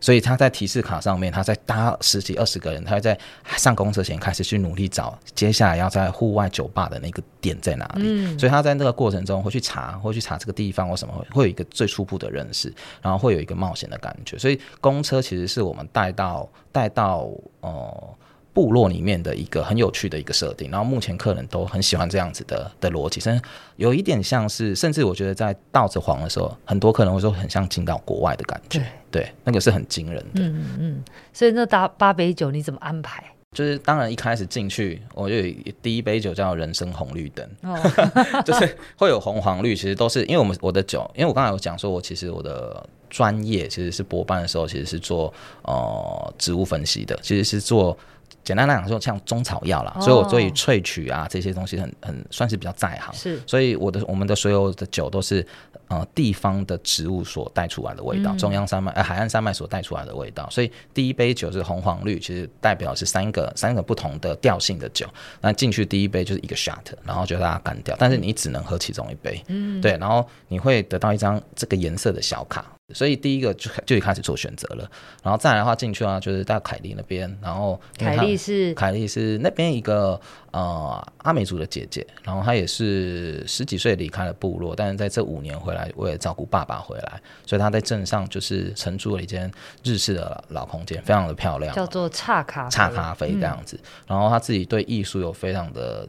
[0.00, 3.18] 所以他在提示卡上面，他在搭十几二十个人，他会在
[3.56, 8.02] 上公车前开始去努力找接下来要在户外酒吧的那个点在哪里。
[8.04, 14.38] 嗯，所以他在那个过程中会去查，会去查这个地方或什么会会有一个最初步的认识，然后会有一个冒险的感觉。
[14.38, 17.28] 所以公车其实是我们带到带到
[17.60, 18.16] 呃。
[18.56, 23.44] 部落里面的一个很有趣的一个设定，然后目前客人都很喜欢这样子的的逻辑，甚至
[23.76, 28.78] 有一点像是，甚至我觉得在稻子黄的时候，很多客人会说很像进到国外的感觉，
[29.10, 30.40] 对，对，那个是很惊人的。
[30.40, 33.22] 嗯嗯，所以那搭八杯酒你怎么安排？
[33.52, 37.78] 就是当然一开始进去，我就有第一杯酒叫人生红绿灯，哦、
[38.42, 47.94] 就是会有红黄绿，其实都是因为我们我的酒，因为我刚才有讲说，我其实我的专业其实是博班的时候，其实是做呃植物分析的，其实是做。
[48.46, 53.12] 简单来讲说，像中草药啦，哦、所以我对于萃取啊这些东西很很算是比较在行。
[53.12, 55.44] 是，所以我的我们的所有的酒都是
[55.88, 60.48] 呃地方的植物所带出来的味道，嗯、中央山脉呃海岸山脉所带出来的味道。
[60.48, 65.08] 所以第一杯酒是红黄绿，其实代表是三个三个不同的调性的酒。
[65.40, 69.42] 那进去第一杯就是一个 shot，然后就大家干掉，但是你只能喝其中一杯。
[69.48, 72.64] 嗯，对，然后你会得到一张这个颜色的小卡。
[72.94, 74.88] 所以第一个就就开始做选择了，
[75.20, 80.20] 然后再来的话进去啊，就是到凯莉那边，然后凯莉是凯莉是那边一个
[80.52, 89.50] 呃阿美族的姐姐，然后她也是十几岁离开了部落，但是在这五年回来为了照顾爸爸回来，所以她在镇上就是承租了一间
[89.82, 96.08] 日式的老空间，非常的漂亮，叫做差咖差咖啡这样子，嗯、然后她自己对艺术有非常的。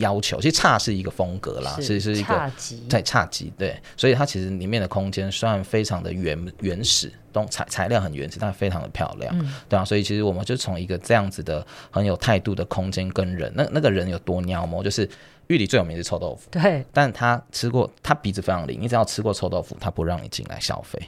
[0.00, 2.52] 要求其实差是一个风格啦，其实是一个
[2.88, 15.08] 在差级对，所以它其实里面的空间虽然非常的原原始，东材材料很原始，但非常的漂亮，嗯、对啊，所以其实我们就从一个这样子的很有态度的空间跟人，那那个人有多鸟毛，就是
[15.46, 20.98] 玉里最有名是臭豆腐，对，但他吃过，他鼻子非常灵，你只要吃过臭豆腐，他不让你进来消费。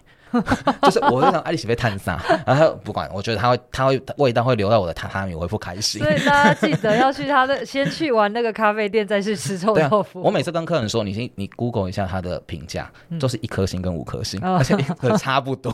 [0.82, 6.02] 就是我就想爱丽丝被探杀，然后不管，我觉得他会，他会味道会留在我的榻榻米，我会不开心。
[6.02, 10.20] 所以大家记得要去他的，先去玩那个咖啡店，再去吃臭豆腐。
[10.20, 12.90] 啊、我每次跟客人说，你先你 Google 一下他的评价，
[13.20, 14.76] 都是一颗星跟五颗星，嗯、 而且
[15.18, 15.72] 差不多。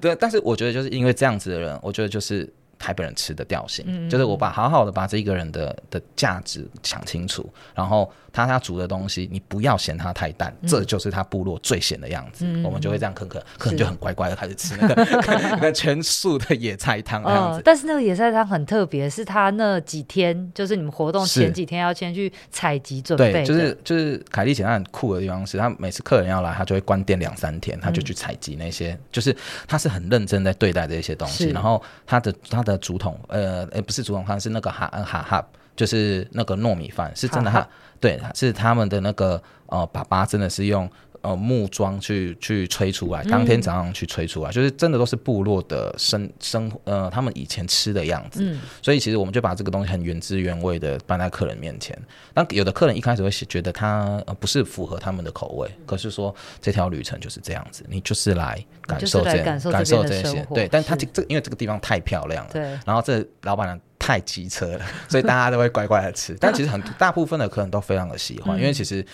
[0.00, 2.52] 对，但是我觉得就是因为这样子的人，我觉得就是。
[2.78, 4.06] 台北人吃的调性，嗯。
[4.06, 14.94] 嗯，就是我把好好的把这一个人的的价值想清楚，然后他他煮的东西，你不要嫌他太淡，嗯、这就是他部落最咸的样子，我们就会这样啃啃，可能就很乖乖的开始吃那个
[15.56, 17.56] 那个全素的野菜汤这样子。
[17.58, 29.34] 呃、但是那个野菜汤很特别，是他那几天就是你们活动前几天要先去采集准备，对，就是就是凯莉姐她很酷的地方是，她每次客人要来，她就会关店两三天，她就去采集那些，嗯、就是
[29.66, 32.65] 她是很认真在对待这些东西，然后她的她。
[32.66, 40.86] 的竹筒，呃，呃，不是竹筒饭，是那个哈哈哈，就是那个糯米饭，是真的哈，哈对，是他们的那个呃，爸爸真的是用。
[41.26, 48.44] 呃，木桩去去吹出来，当天早上去吹出来，嗯、就是真的都是部落的生生呃，他们以前吃的样子。
[48.44, 52.00] 嗯，所以其实我们就把这个东西很原汁原味的搬在客人面前。
[52.32, 60.46] 但有的客人一开始会觉得它不是符合他们的口味，可是说这条旅程就是这样子，你就是来感受这感受这些。
[60.54, 66.36] 对，但他这这因为这个地方太漂亮了，对，然后这老板娘太机车了，所以大家都会乖乖的吃。
[66.40, 69.04] 但其实很大部分的客人都非常的喜欢，嗯、因为其实。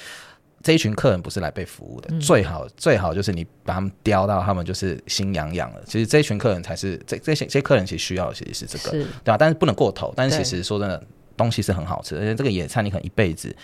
[0.62, 5.82] 这一群客人不是来被服务的，嗯、最好最好就是你把他们叼到，他们就是心痒痒了。
[5.86, 9.36] 其实这一群客人才是这这些这些客人其实需要的其实是这个，对吧、啊？
[9.36, 10.12] 但是不能过头。
[10.16, 13.54] 但是其实说真的，对东西是很好吃，而且这个野菜你可能一辈子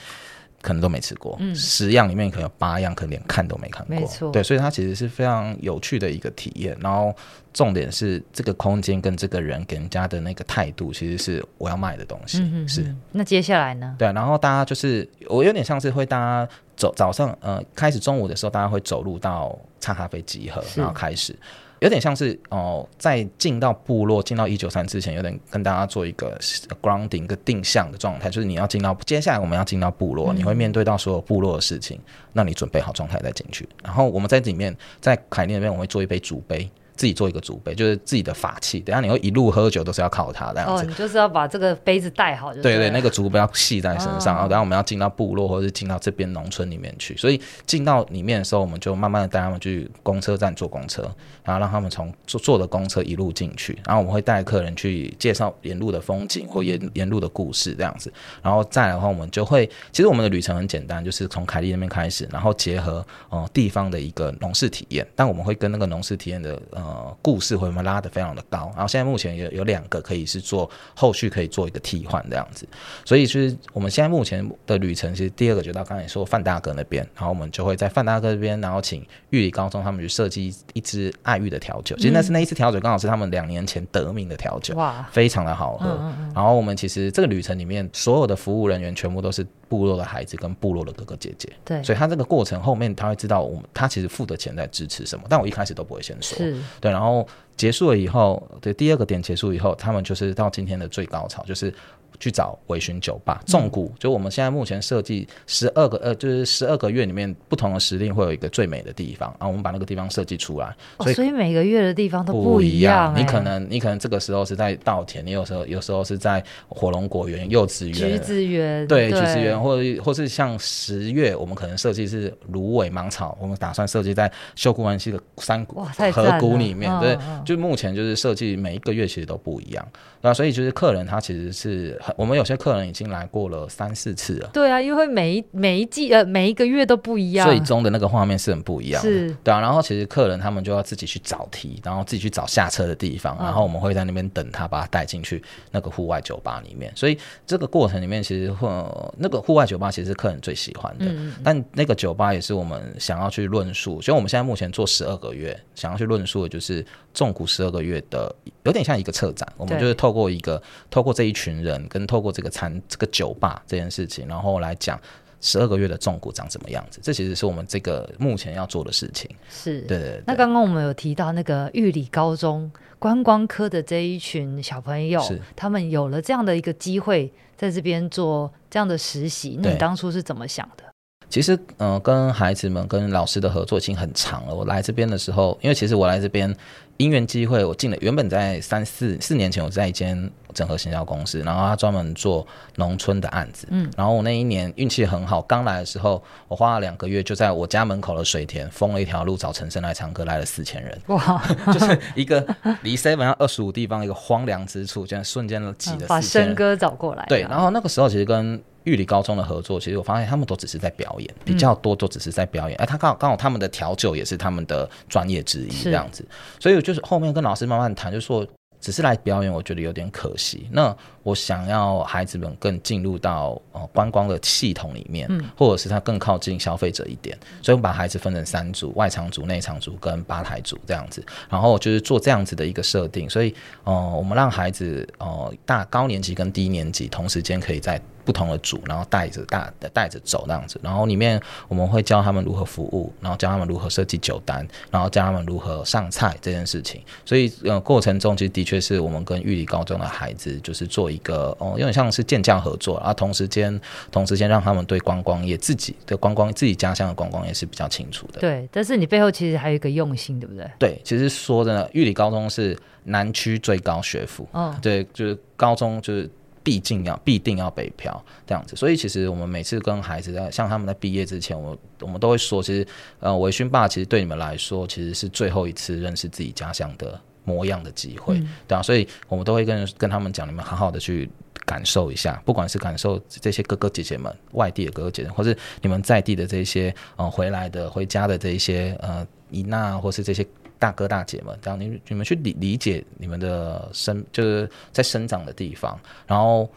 [0.61, 4.31] 可能都没吃过，嗯、十样里面可能有八样可能连看都没看过，没错。
[4.33, 6.77] 对，所以它其实是非常有趣的一个体验。
[6.81, 7.15] 然后
[7.53, 12.39] 重点是这个空间跟这个人给人家的那个态度，其实是我要卖的东西。
[12.39, 12.95] 嗯、哼哼是。
[13.13, 13.95] 那接下来呢？
[13.99, 16.49] 对，然后大家就是我有点像是会大家。
[16.79, 21.37] 走早上，呃，开始中午的时候，大家会走路到茶咖啡集合，然后开始，
[21.81, 26.39] 有点像是哦、呃，在进到部落、进到一九三之前，有点跟大家做一个
[26.83, 32.01] grounding、一个定向的状态，就是你要进到接下来我们要进到部落，嗯、你会面对到所有部落的事情，
[32.33, 33.69] 那你准备好状态再进去。
[33.83, 36.71] 然后我们在里面，在凯利那边，我会做一杯主杯。
[36.99, 38.81] 自己做一个祖辈，就是自己的法器。
[38.81, 40.83] 等下你会一路喝酒都是要靠它这样子。
[40.83, 42.75] 哦，你就是要把这个杯子带好就对。
[42.75, 47.17] 对对，那个竹杯要系在身上，哦、然后等下我们要进到部落或者是进到这边农村里面去。
[47.17, 51.03] 所以进到里面的时候，我们就慢慢的带他们去公车站坐公车，
[51.45, 53.79] 然后让他们从坐坐的公车一路进去。
[53.87, 58.13] 然后我们会带客人去介绍沿路的风景或沿沿路的故事这样子。
[58.43, 66.88] 然后再来的话，我们就会其实我们的旅程很简单，就是从凯利那边开始，然后结合呃地方的一个农事体验，但我们会跟那个农事体验的呃
[67.23, 68.71] 故事会我们拉得非常的高。
[68.75, 72.67] 然后现在目前有有两个可以是做后续可以做一个替换这样子，
[73.05, 85.89] 所以就是我们现在目前的旅程，其实第二个就到刚才说范大哥那边，然后我们就会在范大哥这边，然后请玉里高中他们去设计一支爱玉的调酒，其实那是那一支调酒刚好是他们两年前得名的调酒，哇，非常的好喝。
[86.35, 96.37] 然后我们其实这个旅程里面所有的服务人员全部都是部落的孩子跟部落的哥哥姐姐，对，所以他这个过程后面他会知道我们他其实付的钱在支持什么，但我一开始都不会先说，
[96.81, 101.73] 对，然后结束了以后，对，第二个点结束以后，他们就是到今天的最高潮，就是。
[102.21, 113.15] 去找微醺酒吧，纵谷，就我们现在目前设计十二个呃，就是十二个月里面不同的时令会有一个最美的地方啊，我们把那个地方设计出来，所以、哦、所以每个月的地方都不一样。
[113.17, 129.87] 你可能你可能这个时候是在稻田，你有时候有时候是在火龙果园、柚子园、橘子园，对，对橘子园，或者或是像十月，我们可能设计是芦苇芒草，我们打算设计在秀姑湾溪的山谷河谷里面，对，就目前就是设计每一个月其实都不一样。
[130.21, 134.51] 那所以就是客人他其实是很，我们有些客人已经来过了三四次了。
[134.53, 139.09] 对啊，因为每一每一季呃每一个月都不一样，最终的那个画面是很不一样的。
[139.09, 139.61] 是，对啊。
[139.61, 145.41] 然后其实客人他们就要自己去找题，然后自己去找下车的地方，然后我们会在那边等他，把他带进去
[145.71, 146.93] 那个户外酒吧里面。
[146.97, 147.17] 所以
[147.47, 148.69] 这个过程里面其实会
[149.17, 151.05] 那个户外酒吧其实是客人最喜欢的。
[151.07, 151.33] 嗯。
[151.45, 160.08] 但那个酒吧也是我们想要去论述，所以我们现在目前做十二个月，想要去论述的就是中古十二个月的，有点像一个策展，我们就是透。
[160.09, 164.99] 透过一个，透过这一群人，跟透过这个餐这个酒吧这件事情，然后来讲
[165.39, 166.99] 十二个月的重谷长什么样子。
[167.03, 169.29] 这其实是我们这个目前要做的事情。
[169.51, 170.23] 是，对，对，对。
[170.27, 175.23] 那刚刚我们有提到那个玉里高中观光科的这一群小朋友，
[175.55, 179.59] 他们有了这样的一个机会，在这边做这样的实习。
[179.63, 180.85] 那你当初是怎么想的？
[181.29, 184.55] 其实，嗯、呃，跟孩子们、跟老师的合作已经很长了。
[184.55, 186.57] 我来这边的时候，因为其实我来这边。
[186.99, 187.97] 因缘机会，我进了。
[188.01, 192.45] 原本在三四四年前，我在一间整合行销公司，然后他专门做
[192.75, 193.69] 农村的案子。
[193.71, 201.01] 嗯，然后我那一年运气很好，刚来的时候，我花了两个月，就在我家门口的水田封了一条路，找陈生来唱歌，来了四千人。
[201.07, 201.41] 哇，
[201.73, 202.45] 就是一个
[202.83, 207.25] 离 seven 要二十五地方一个荒凉之处，就瞬间挤了四千人，把生哥找过来。
[207.29, 212.79] 对，然后那个时候其实跟玉里高中的合作，其实我发现他们都只是在表演，比较多都只是在表演。
[212.79, 216.27] 哎、嗯，他刚好刚好他们的调酒也是他们的专业之一，这样子。
[216.59, 218.47] 所以就是后面跟老师慢慢谈，就说。
[218.81, 220.69] 只是来表演，我觉得有点可惜。
[220.71, 231.21] 那我想要孩子们更进入到呃观光的系统里面，嗯，或者是他更靠近消费者一点，所以我们把孩子分成三组：外场组、内场组跟吧台组这样子。
[231.49, 238.01] 然后就是做这样子的一个设定，所以呃，我们让孩子呃大高年级跟低年级同时间可以在。
[238.29, 247.01] 不同的组，然后带着大带着走那样子，然后里面我们会教他们如何服务，然后教他们如何设计酒单，然后教他们如何上菜这件事情。
[247.25, 253.81] 所以呃，过程中其实的确是我们跟玉里高中的孩子就是做一个哦，有点像是健将合作，然后同时间
[254.13, 258.41] 同时间让他们对观光业自己的观光自己家乡的观光业是比较清楚的。
[258.41, 260.71] 对，但是你背后其实还有一个用心，对不对？
[260.79, 266.31] 对，其实说真的，玉里高中是南区最高学府，嗯，对，就是高中就是。
[266.63, 268.25] 毕竟要必定要北漂。
[268.47, 272.87] 这样子，所以其实我们每次跟孩子在像他们在毕业之前，我我们都会说，其实
[273.21, 281.29] 呃，维勋爸其实对你们来说，其实是最后一次认识自己家乡的模样的机会，嗯、对啊，所以我们都会跟跟他们讲，你们好好的去
[281.67, 290.47] 感受一下，不管是感受这些哥哥姐姐们，外地的哥哥姐姐，或是你们在地的这些呃回来的回家的这一些呃姨娜，或是这些。
[290.79, 296.69] 大哥大姐们，这样你你们去理理解你们的生，就是在生长的地方，然后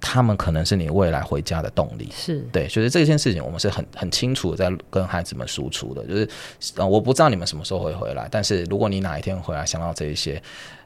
[0.00, 6.28] 他们可能是你未来回家的动力，是对，所以这件事情我们是很很清楚的在跟孩子们输出的，就是
[6.76, 10.42] 呃我不知道你们什么时候会回来，但是如果你哪一天回来想到这一些。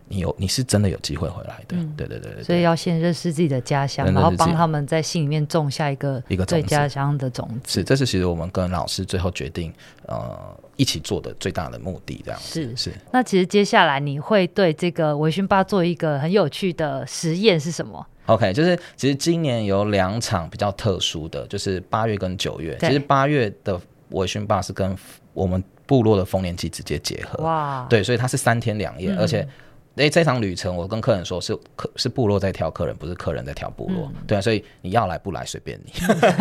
[0.06, 2.42] 你有，你是真的有机会回来的，嗯、对，对对对。
[2.42, 7.80] 所以要先认识自己的家乡，然后帮他们在心里面种下一个一个对家乡的种子。
[7.80, 9.72] 是，这是其实我们跟老师最后决定，
[10.06, 10.38] 呃，
[10.76, 12.92] 一起做的最大的目的，这样是是。
[13.12, 22.76] 那其实接下来你会对这个微醺吧做一个很有趣的实验是什么？OK，就是其实今年有两场比较特殊的，就是八月跟九月。
[22.78, 23.80] 其实八月的
[24.10, 24.94] 微醺吧是跟
[25.32, 27.42] 我们部落的丰年祭直接结合。
[27.42, 29.48] 哇，对，所以它是三天两夜，嗯、而且。
[29.96, 35.92] 哎，这场旅程我跟客人说是客是部落在挑客人，不是客人在挑部落，嗯、对啊，所以你要来不来随便你，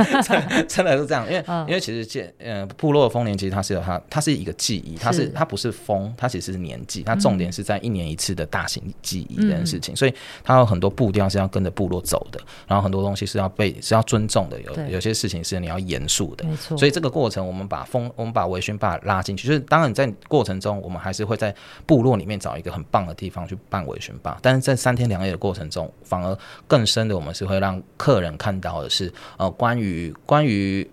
[0.67, 5.29] 真的是这样，因为、嗯、因为其实这呃部落的丰年其实它是有它它是一个记忆，它是，是。
[5.29, 21.53] 它不是丰，它其实是年纪，它重点是在一年一次的大型记忆这件事情，嗯、所以它有很多步调是要跟着部落走的，然后很多东西是要被是要尊重的，有有些事情是你要严肃的，没错，所以这个过程我们把风我们把微醺爸拉进去，就是当然在过程中我们还是会在
[21.85, 23.42] 部落里面找一个很棒的地方。
[23.47, 26.37] 去办微醺吧，但是在三天两夜的过程中，反而
[26.67, 30.89] 更深的，我们是会让客人看到的是，呃，关于关于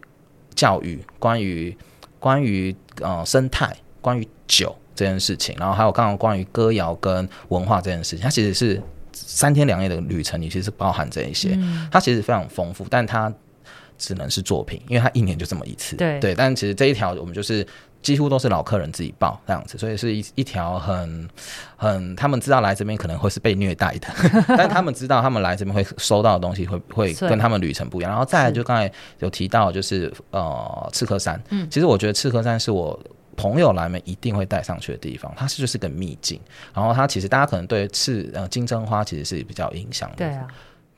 [0.55, 1.77] 教育，关于
[2.19, 8.83] 关于呃生态，关于酒这件事情，然后还有刚刚关于歌谣跟文化这件事情，它其实是
[9.13, 13.33] 三天两夜的旅程，里其实是包含这一些，嗯、它其实非常丰富，但它
[13.99, 16.19] 只能是作品，因为它一年就这么一次，对。
[16.21, 17.67] 对，但其实这一条我们就是。
[18.03, 21.29] 几乎都是老客人自己报这样子，所以是一一条很
[21.77, 24.09] 很，他们知道来这边可能会是被虐待的，
[24.57, 28.11] 但他们知道他们来这边会收到的东西会会跟他们旅程不一样。
[28.11, 32.99] 然后再来就刚才有提到就是呃刺客山，嗯，其实我觉得刺客山是我
[33.37, 36.41] 朋友来们一定会带上去的地方，它是就是个秘境。
[36.75, 40.47] 然后它其实大家可能对刺呃金针花其实是比较有印象的，对啊。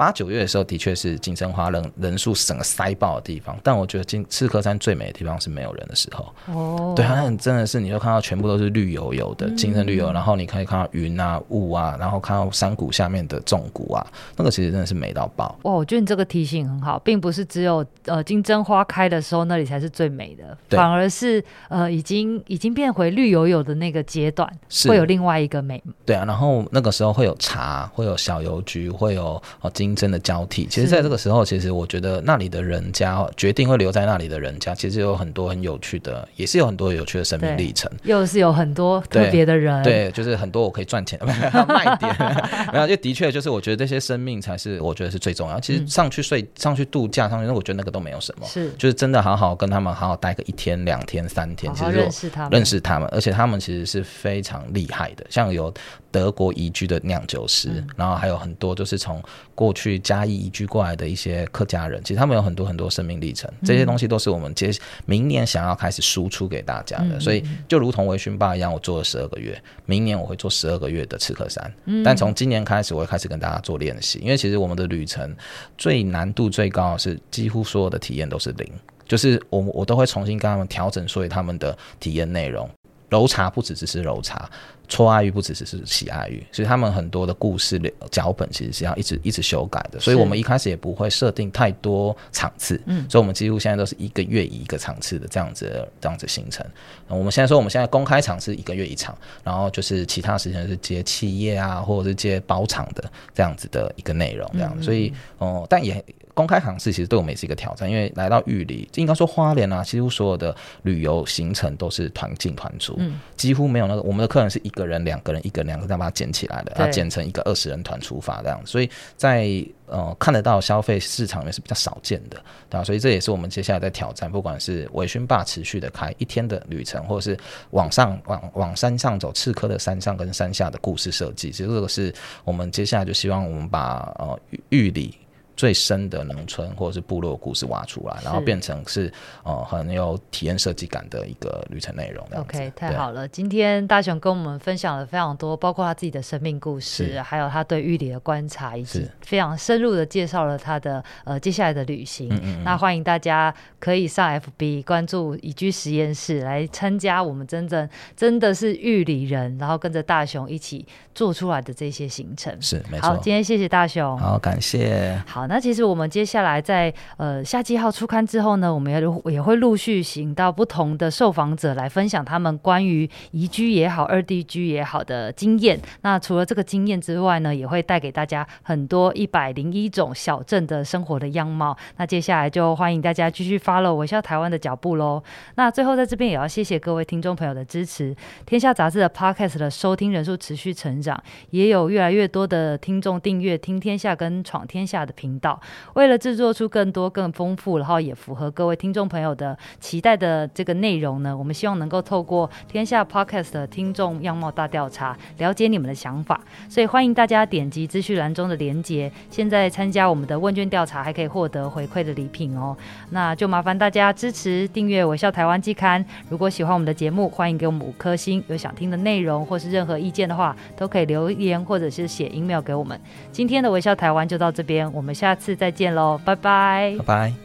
[0.02, 3.56] 八九月的时候，的确是金针花人人数整个塞爆的地方。
[3.62, 6.34] 但我觉得金赤科山最美的地方是没有人的时候。
[6.52, 14.04] 哦，对，它真的是，你就看到全部都是绿油油的金针绿油，嗯、然后你可以看到云啊雾啊，然后看到山谷下面的重谷啊，
[14.36, 15.56] 那个其实真的是美到爆。
[15.62, 24.52] 哇，我觉得你这个提醒很好，并不是只有呃金针花开的时候那里才是最美的，反而是呃已经已经变回绿油油的那个阶段，
[24.88, 25.80] 会有另外一个美。
[26.04, 29.91] 对啊，然后那个时候会有茶，会有小邮局，会有哦金。
[29.94, 39.82] 真的交替，其实，在这个时候，其实我觉得那里的人家决定会留在那里的人家，其实有很多很有趣的，也是有很多有趣的生命历程，又是有很多特别的人。
[39.82, 41.18] 对，对，就是很多我可以赚钱
[41.68, 42.14] 卖点，
[42.72, 45.58] 没有，就的确就是我觉得这些生命才是我觉得是最重要。
[45.60, 48.70] 其实上去睡、上去度假、上去，那我觉得那个都没有什么，是。
[48.78, 55.72] 就是真的好好跟他们好好待个一天、两天、三天，其实认识他们，认识他们，而且他们其实是非常厉害的，像有
[56.12, 59.20] 德国移居的酿酒师，嗯、然后还有很多就是从
[59.54, 64.70] 过去嘉义移居过来的一些客家人，其实他们有很多很多生命历程，这些东西都是我们接
[65.06, 67.16] 明年想要开始输出给大家的。
[67.16, 71.74] 嗯、所以就如同微醺吧一样，我做了十二个月，明年我会做十二个月的刺客山。
[71.86, 75.34] 嗯、但从今年开始，我会开始跟大家做练习，因为其实我们的旅程
[75.78, 78.70] 最难度最高的是几乎所有的体验都是零，
[79.08, 82.68] 就是我我都会重新跟他们调整，所以他们的体验内容。
[83.08, 84.48] 揉茶不只只是揉茶，
[84.92, 87.80] 搓爱玉不只只是喜爱玉，所以他们很多的故事
[88.10, 89.98] 脚本其实是要一直一直修改的。
[89.98, 96.62] 所以我们一开始也不会设定太多场次，嗯，所以我们几乎现在都是一个月一个场次的这样子这样子行程。
[97.08, 104.74] 我们现在说我们现在公开场是一个月一场，然后就是其他时间是接企业啊，或者是接包场的这样子的一个内容，这样。
[104.76, 106.04] 嗯、所以哦、呃，但也。
[106.34, 122.36] 公开场次其实对我们也是一个挑战，因为来到玉里，应该说花莲啊，几乎所有的旅游行程都是团进团出，嗯、几乎没有那个我们的客人是一个人、两个人、一个人两个人把它捡起来的，它剪成一个二十人团出发这样，所以在呃看得到消费市场里面是比较少见的，
[122.68, 122.84] 对吧？
[122.84, 127.38] 所以这也是我们接下来在挑战，不管是微醺吧持续的开一天的旅程，或者是
[127.70, 132.12] 往上往往山上走刺客的山上跟山下的故事设计，其实这个是
[132.44, 134.38] 我们接下来就希望我们把呃
[134.70, 135.16] 玉里。
[135.56, 139.12] 最深的农村或者是部落故事挖出来，然后变成是
[139.44, 142.26] 呃很有体验设计感的一个旅程内容。
[142.34, 143.28] OK，太好了！
[143.28, 152.30] 今天大雄跟我们分享了非常多，包括他自己的生命故事，还有他对玉里的观察，以及非常深入的介绍了他的呃接下来的旅行。
[152.64, 162.56] 那欢迎大家可以上 FB 关注宜居实验室来参加我们真正真的是玉里人，然后跟着大雄一起做出来的这些行程。
[162.60, 163.08] 是，没错。
[163.08, 164.16] 好，今天谢谢大雄。
[164.18, 165.22] 好，感谢。
[165.26, 165.41] 好。
[165.46, 175.80] 那其实我们接下来在呃夏季号出刊之后呢，我们也也会陆续请到不同的受访者来分享他们关于移居也好、二地居也好的经验。
[176.02, 181.76] 那除了这个经验之外呢，也会带给大家很多一百零一种小镇的生活的样貌。
[181.96, 185.22] 那接下来就欢迎大家继续 follow 微笑台湾的脚步喽。
[185.56, 188.14] 那最后在这边也要谢谢各位听众朋友的支持。
[188.46, 195.58] 天下杂志的 podcast 的收听人数持续成长，也有越来越多的听众订阅听天下跟闯天下的频频道。
[195.94, 206.38] 为了制作出更多、更丰富，然后也符合各位听众朋友的期待的这个内容呢，我们希望能够透过天下 Podcast 的听众样貌大调查，了解你们的想法。
[206.68, 212.76] 所以欢迎大家点击资讯栏中的连接，现在参加我们的问卷调查，还可以获得回馈的礼品哦。
[213.10, 216.04] 那就麻烦大家支持订阅《微笑台湾季刊》。
[216.28, 218.44] 如果喜欢我们的节目，欢迎给我们五颗星。
[218.48, 223.00] 有想听的内容或是任何意见的话，都可以留言或者是写 email 给我们。
[223.30, 227.41] 今天的微笑台湾就到这边，我们下次再见喽，拜拜，拜拜。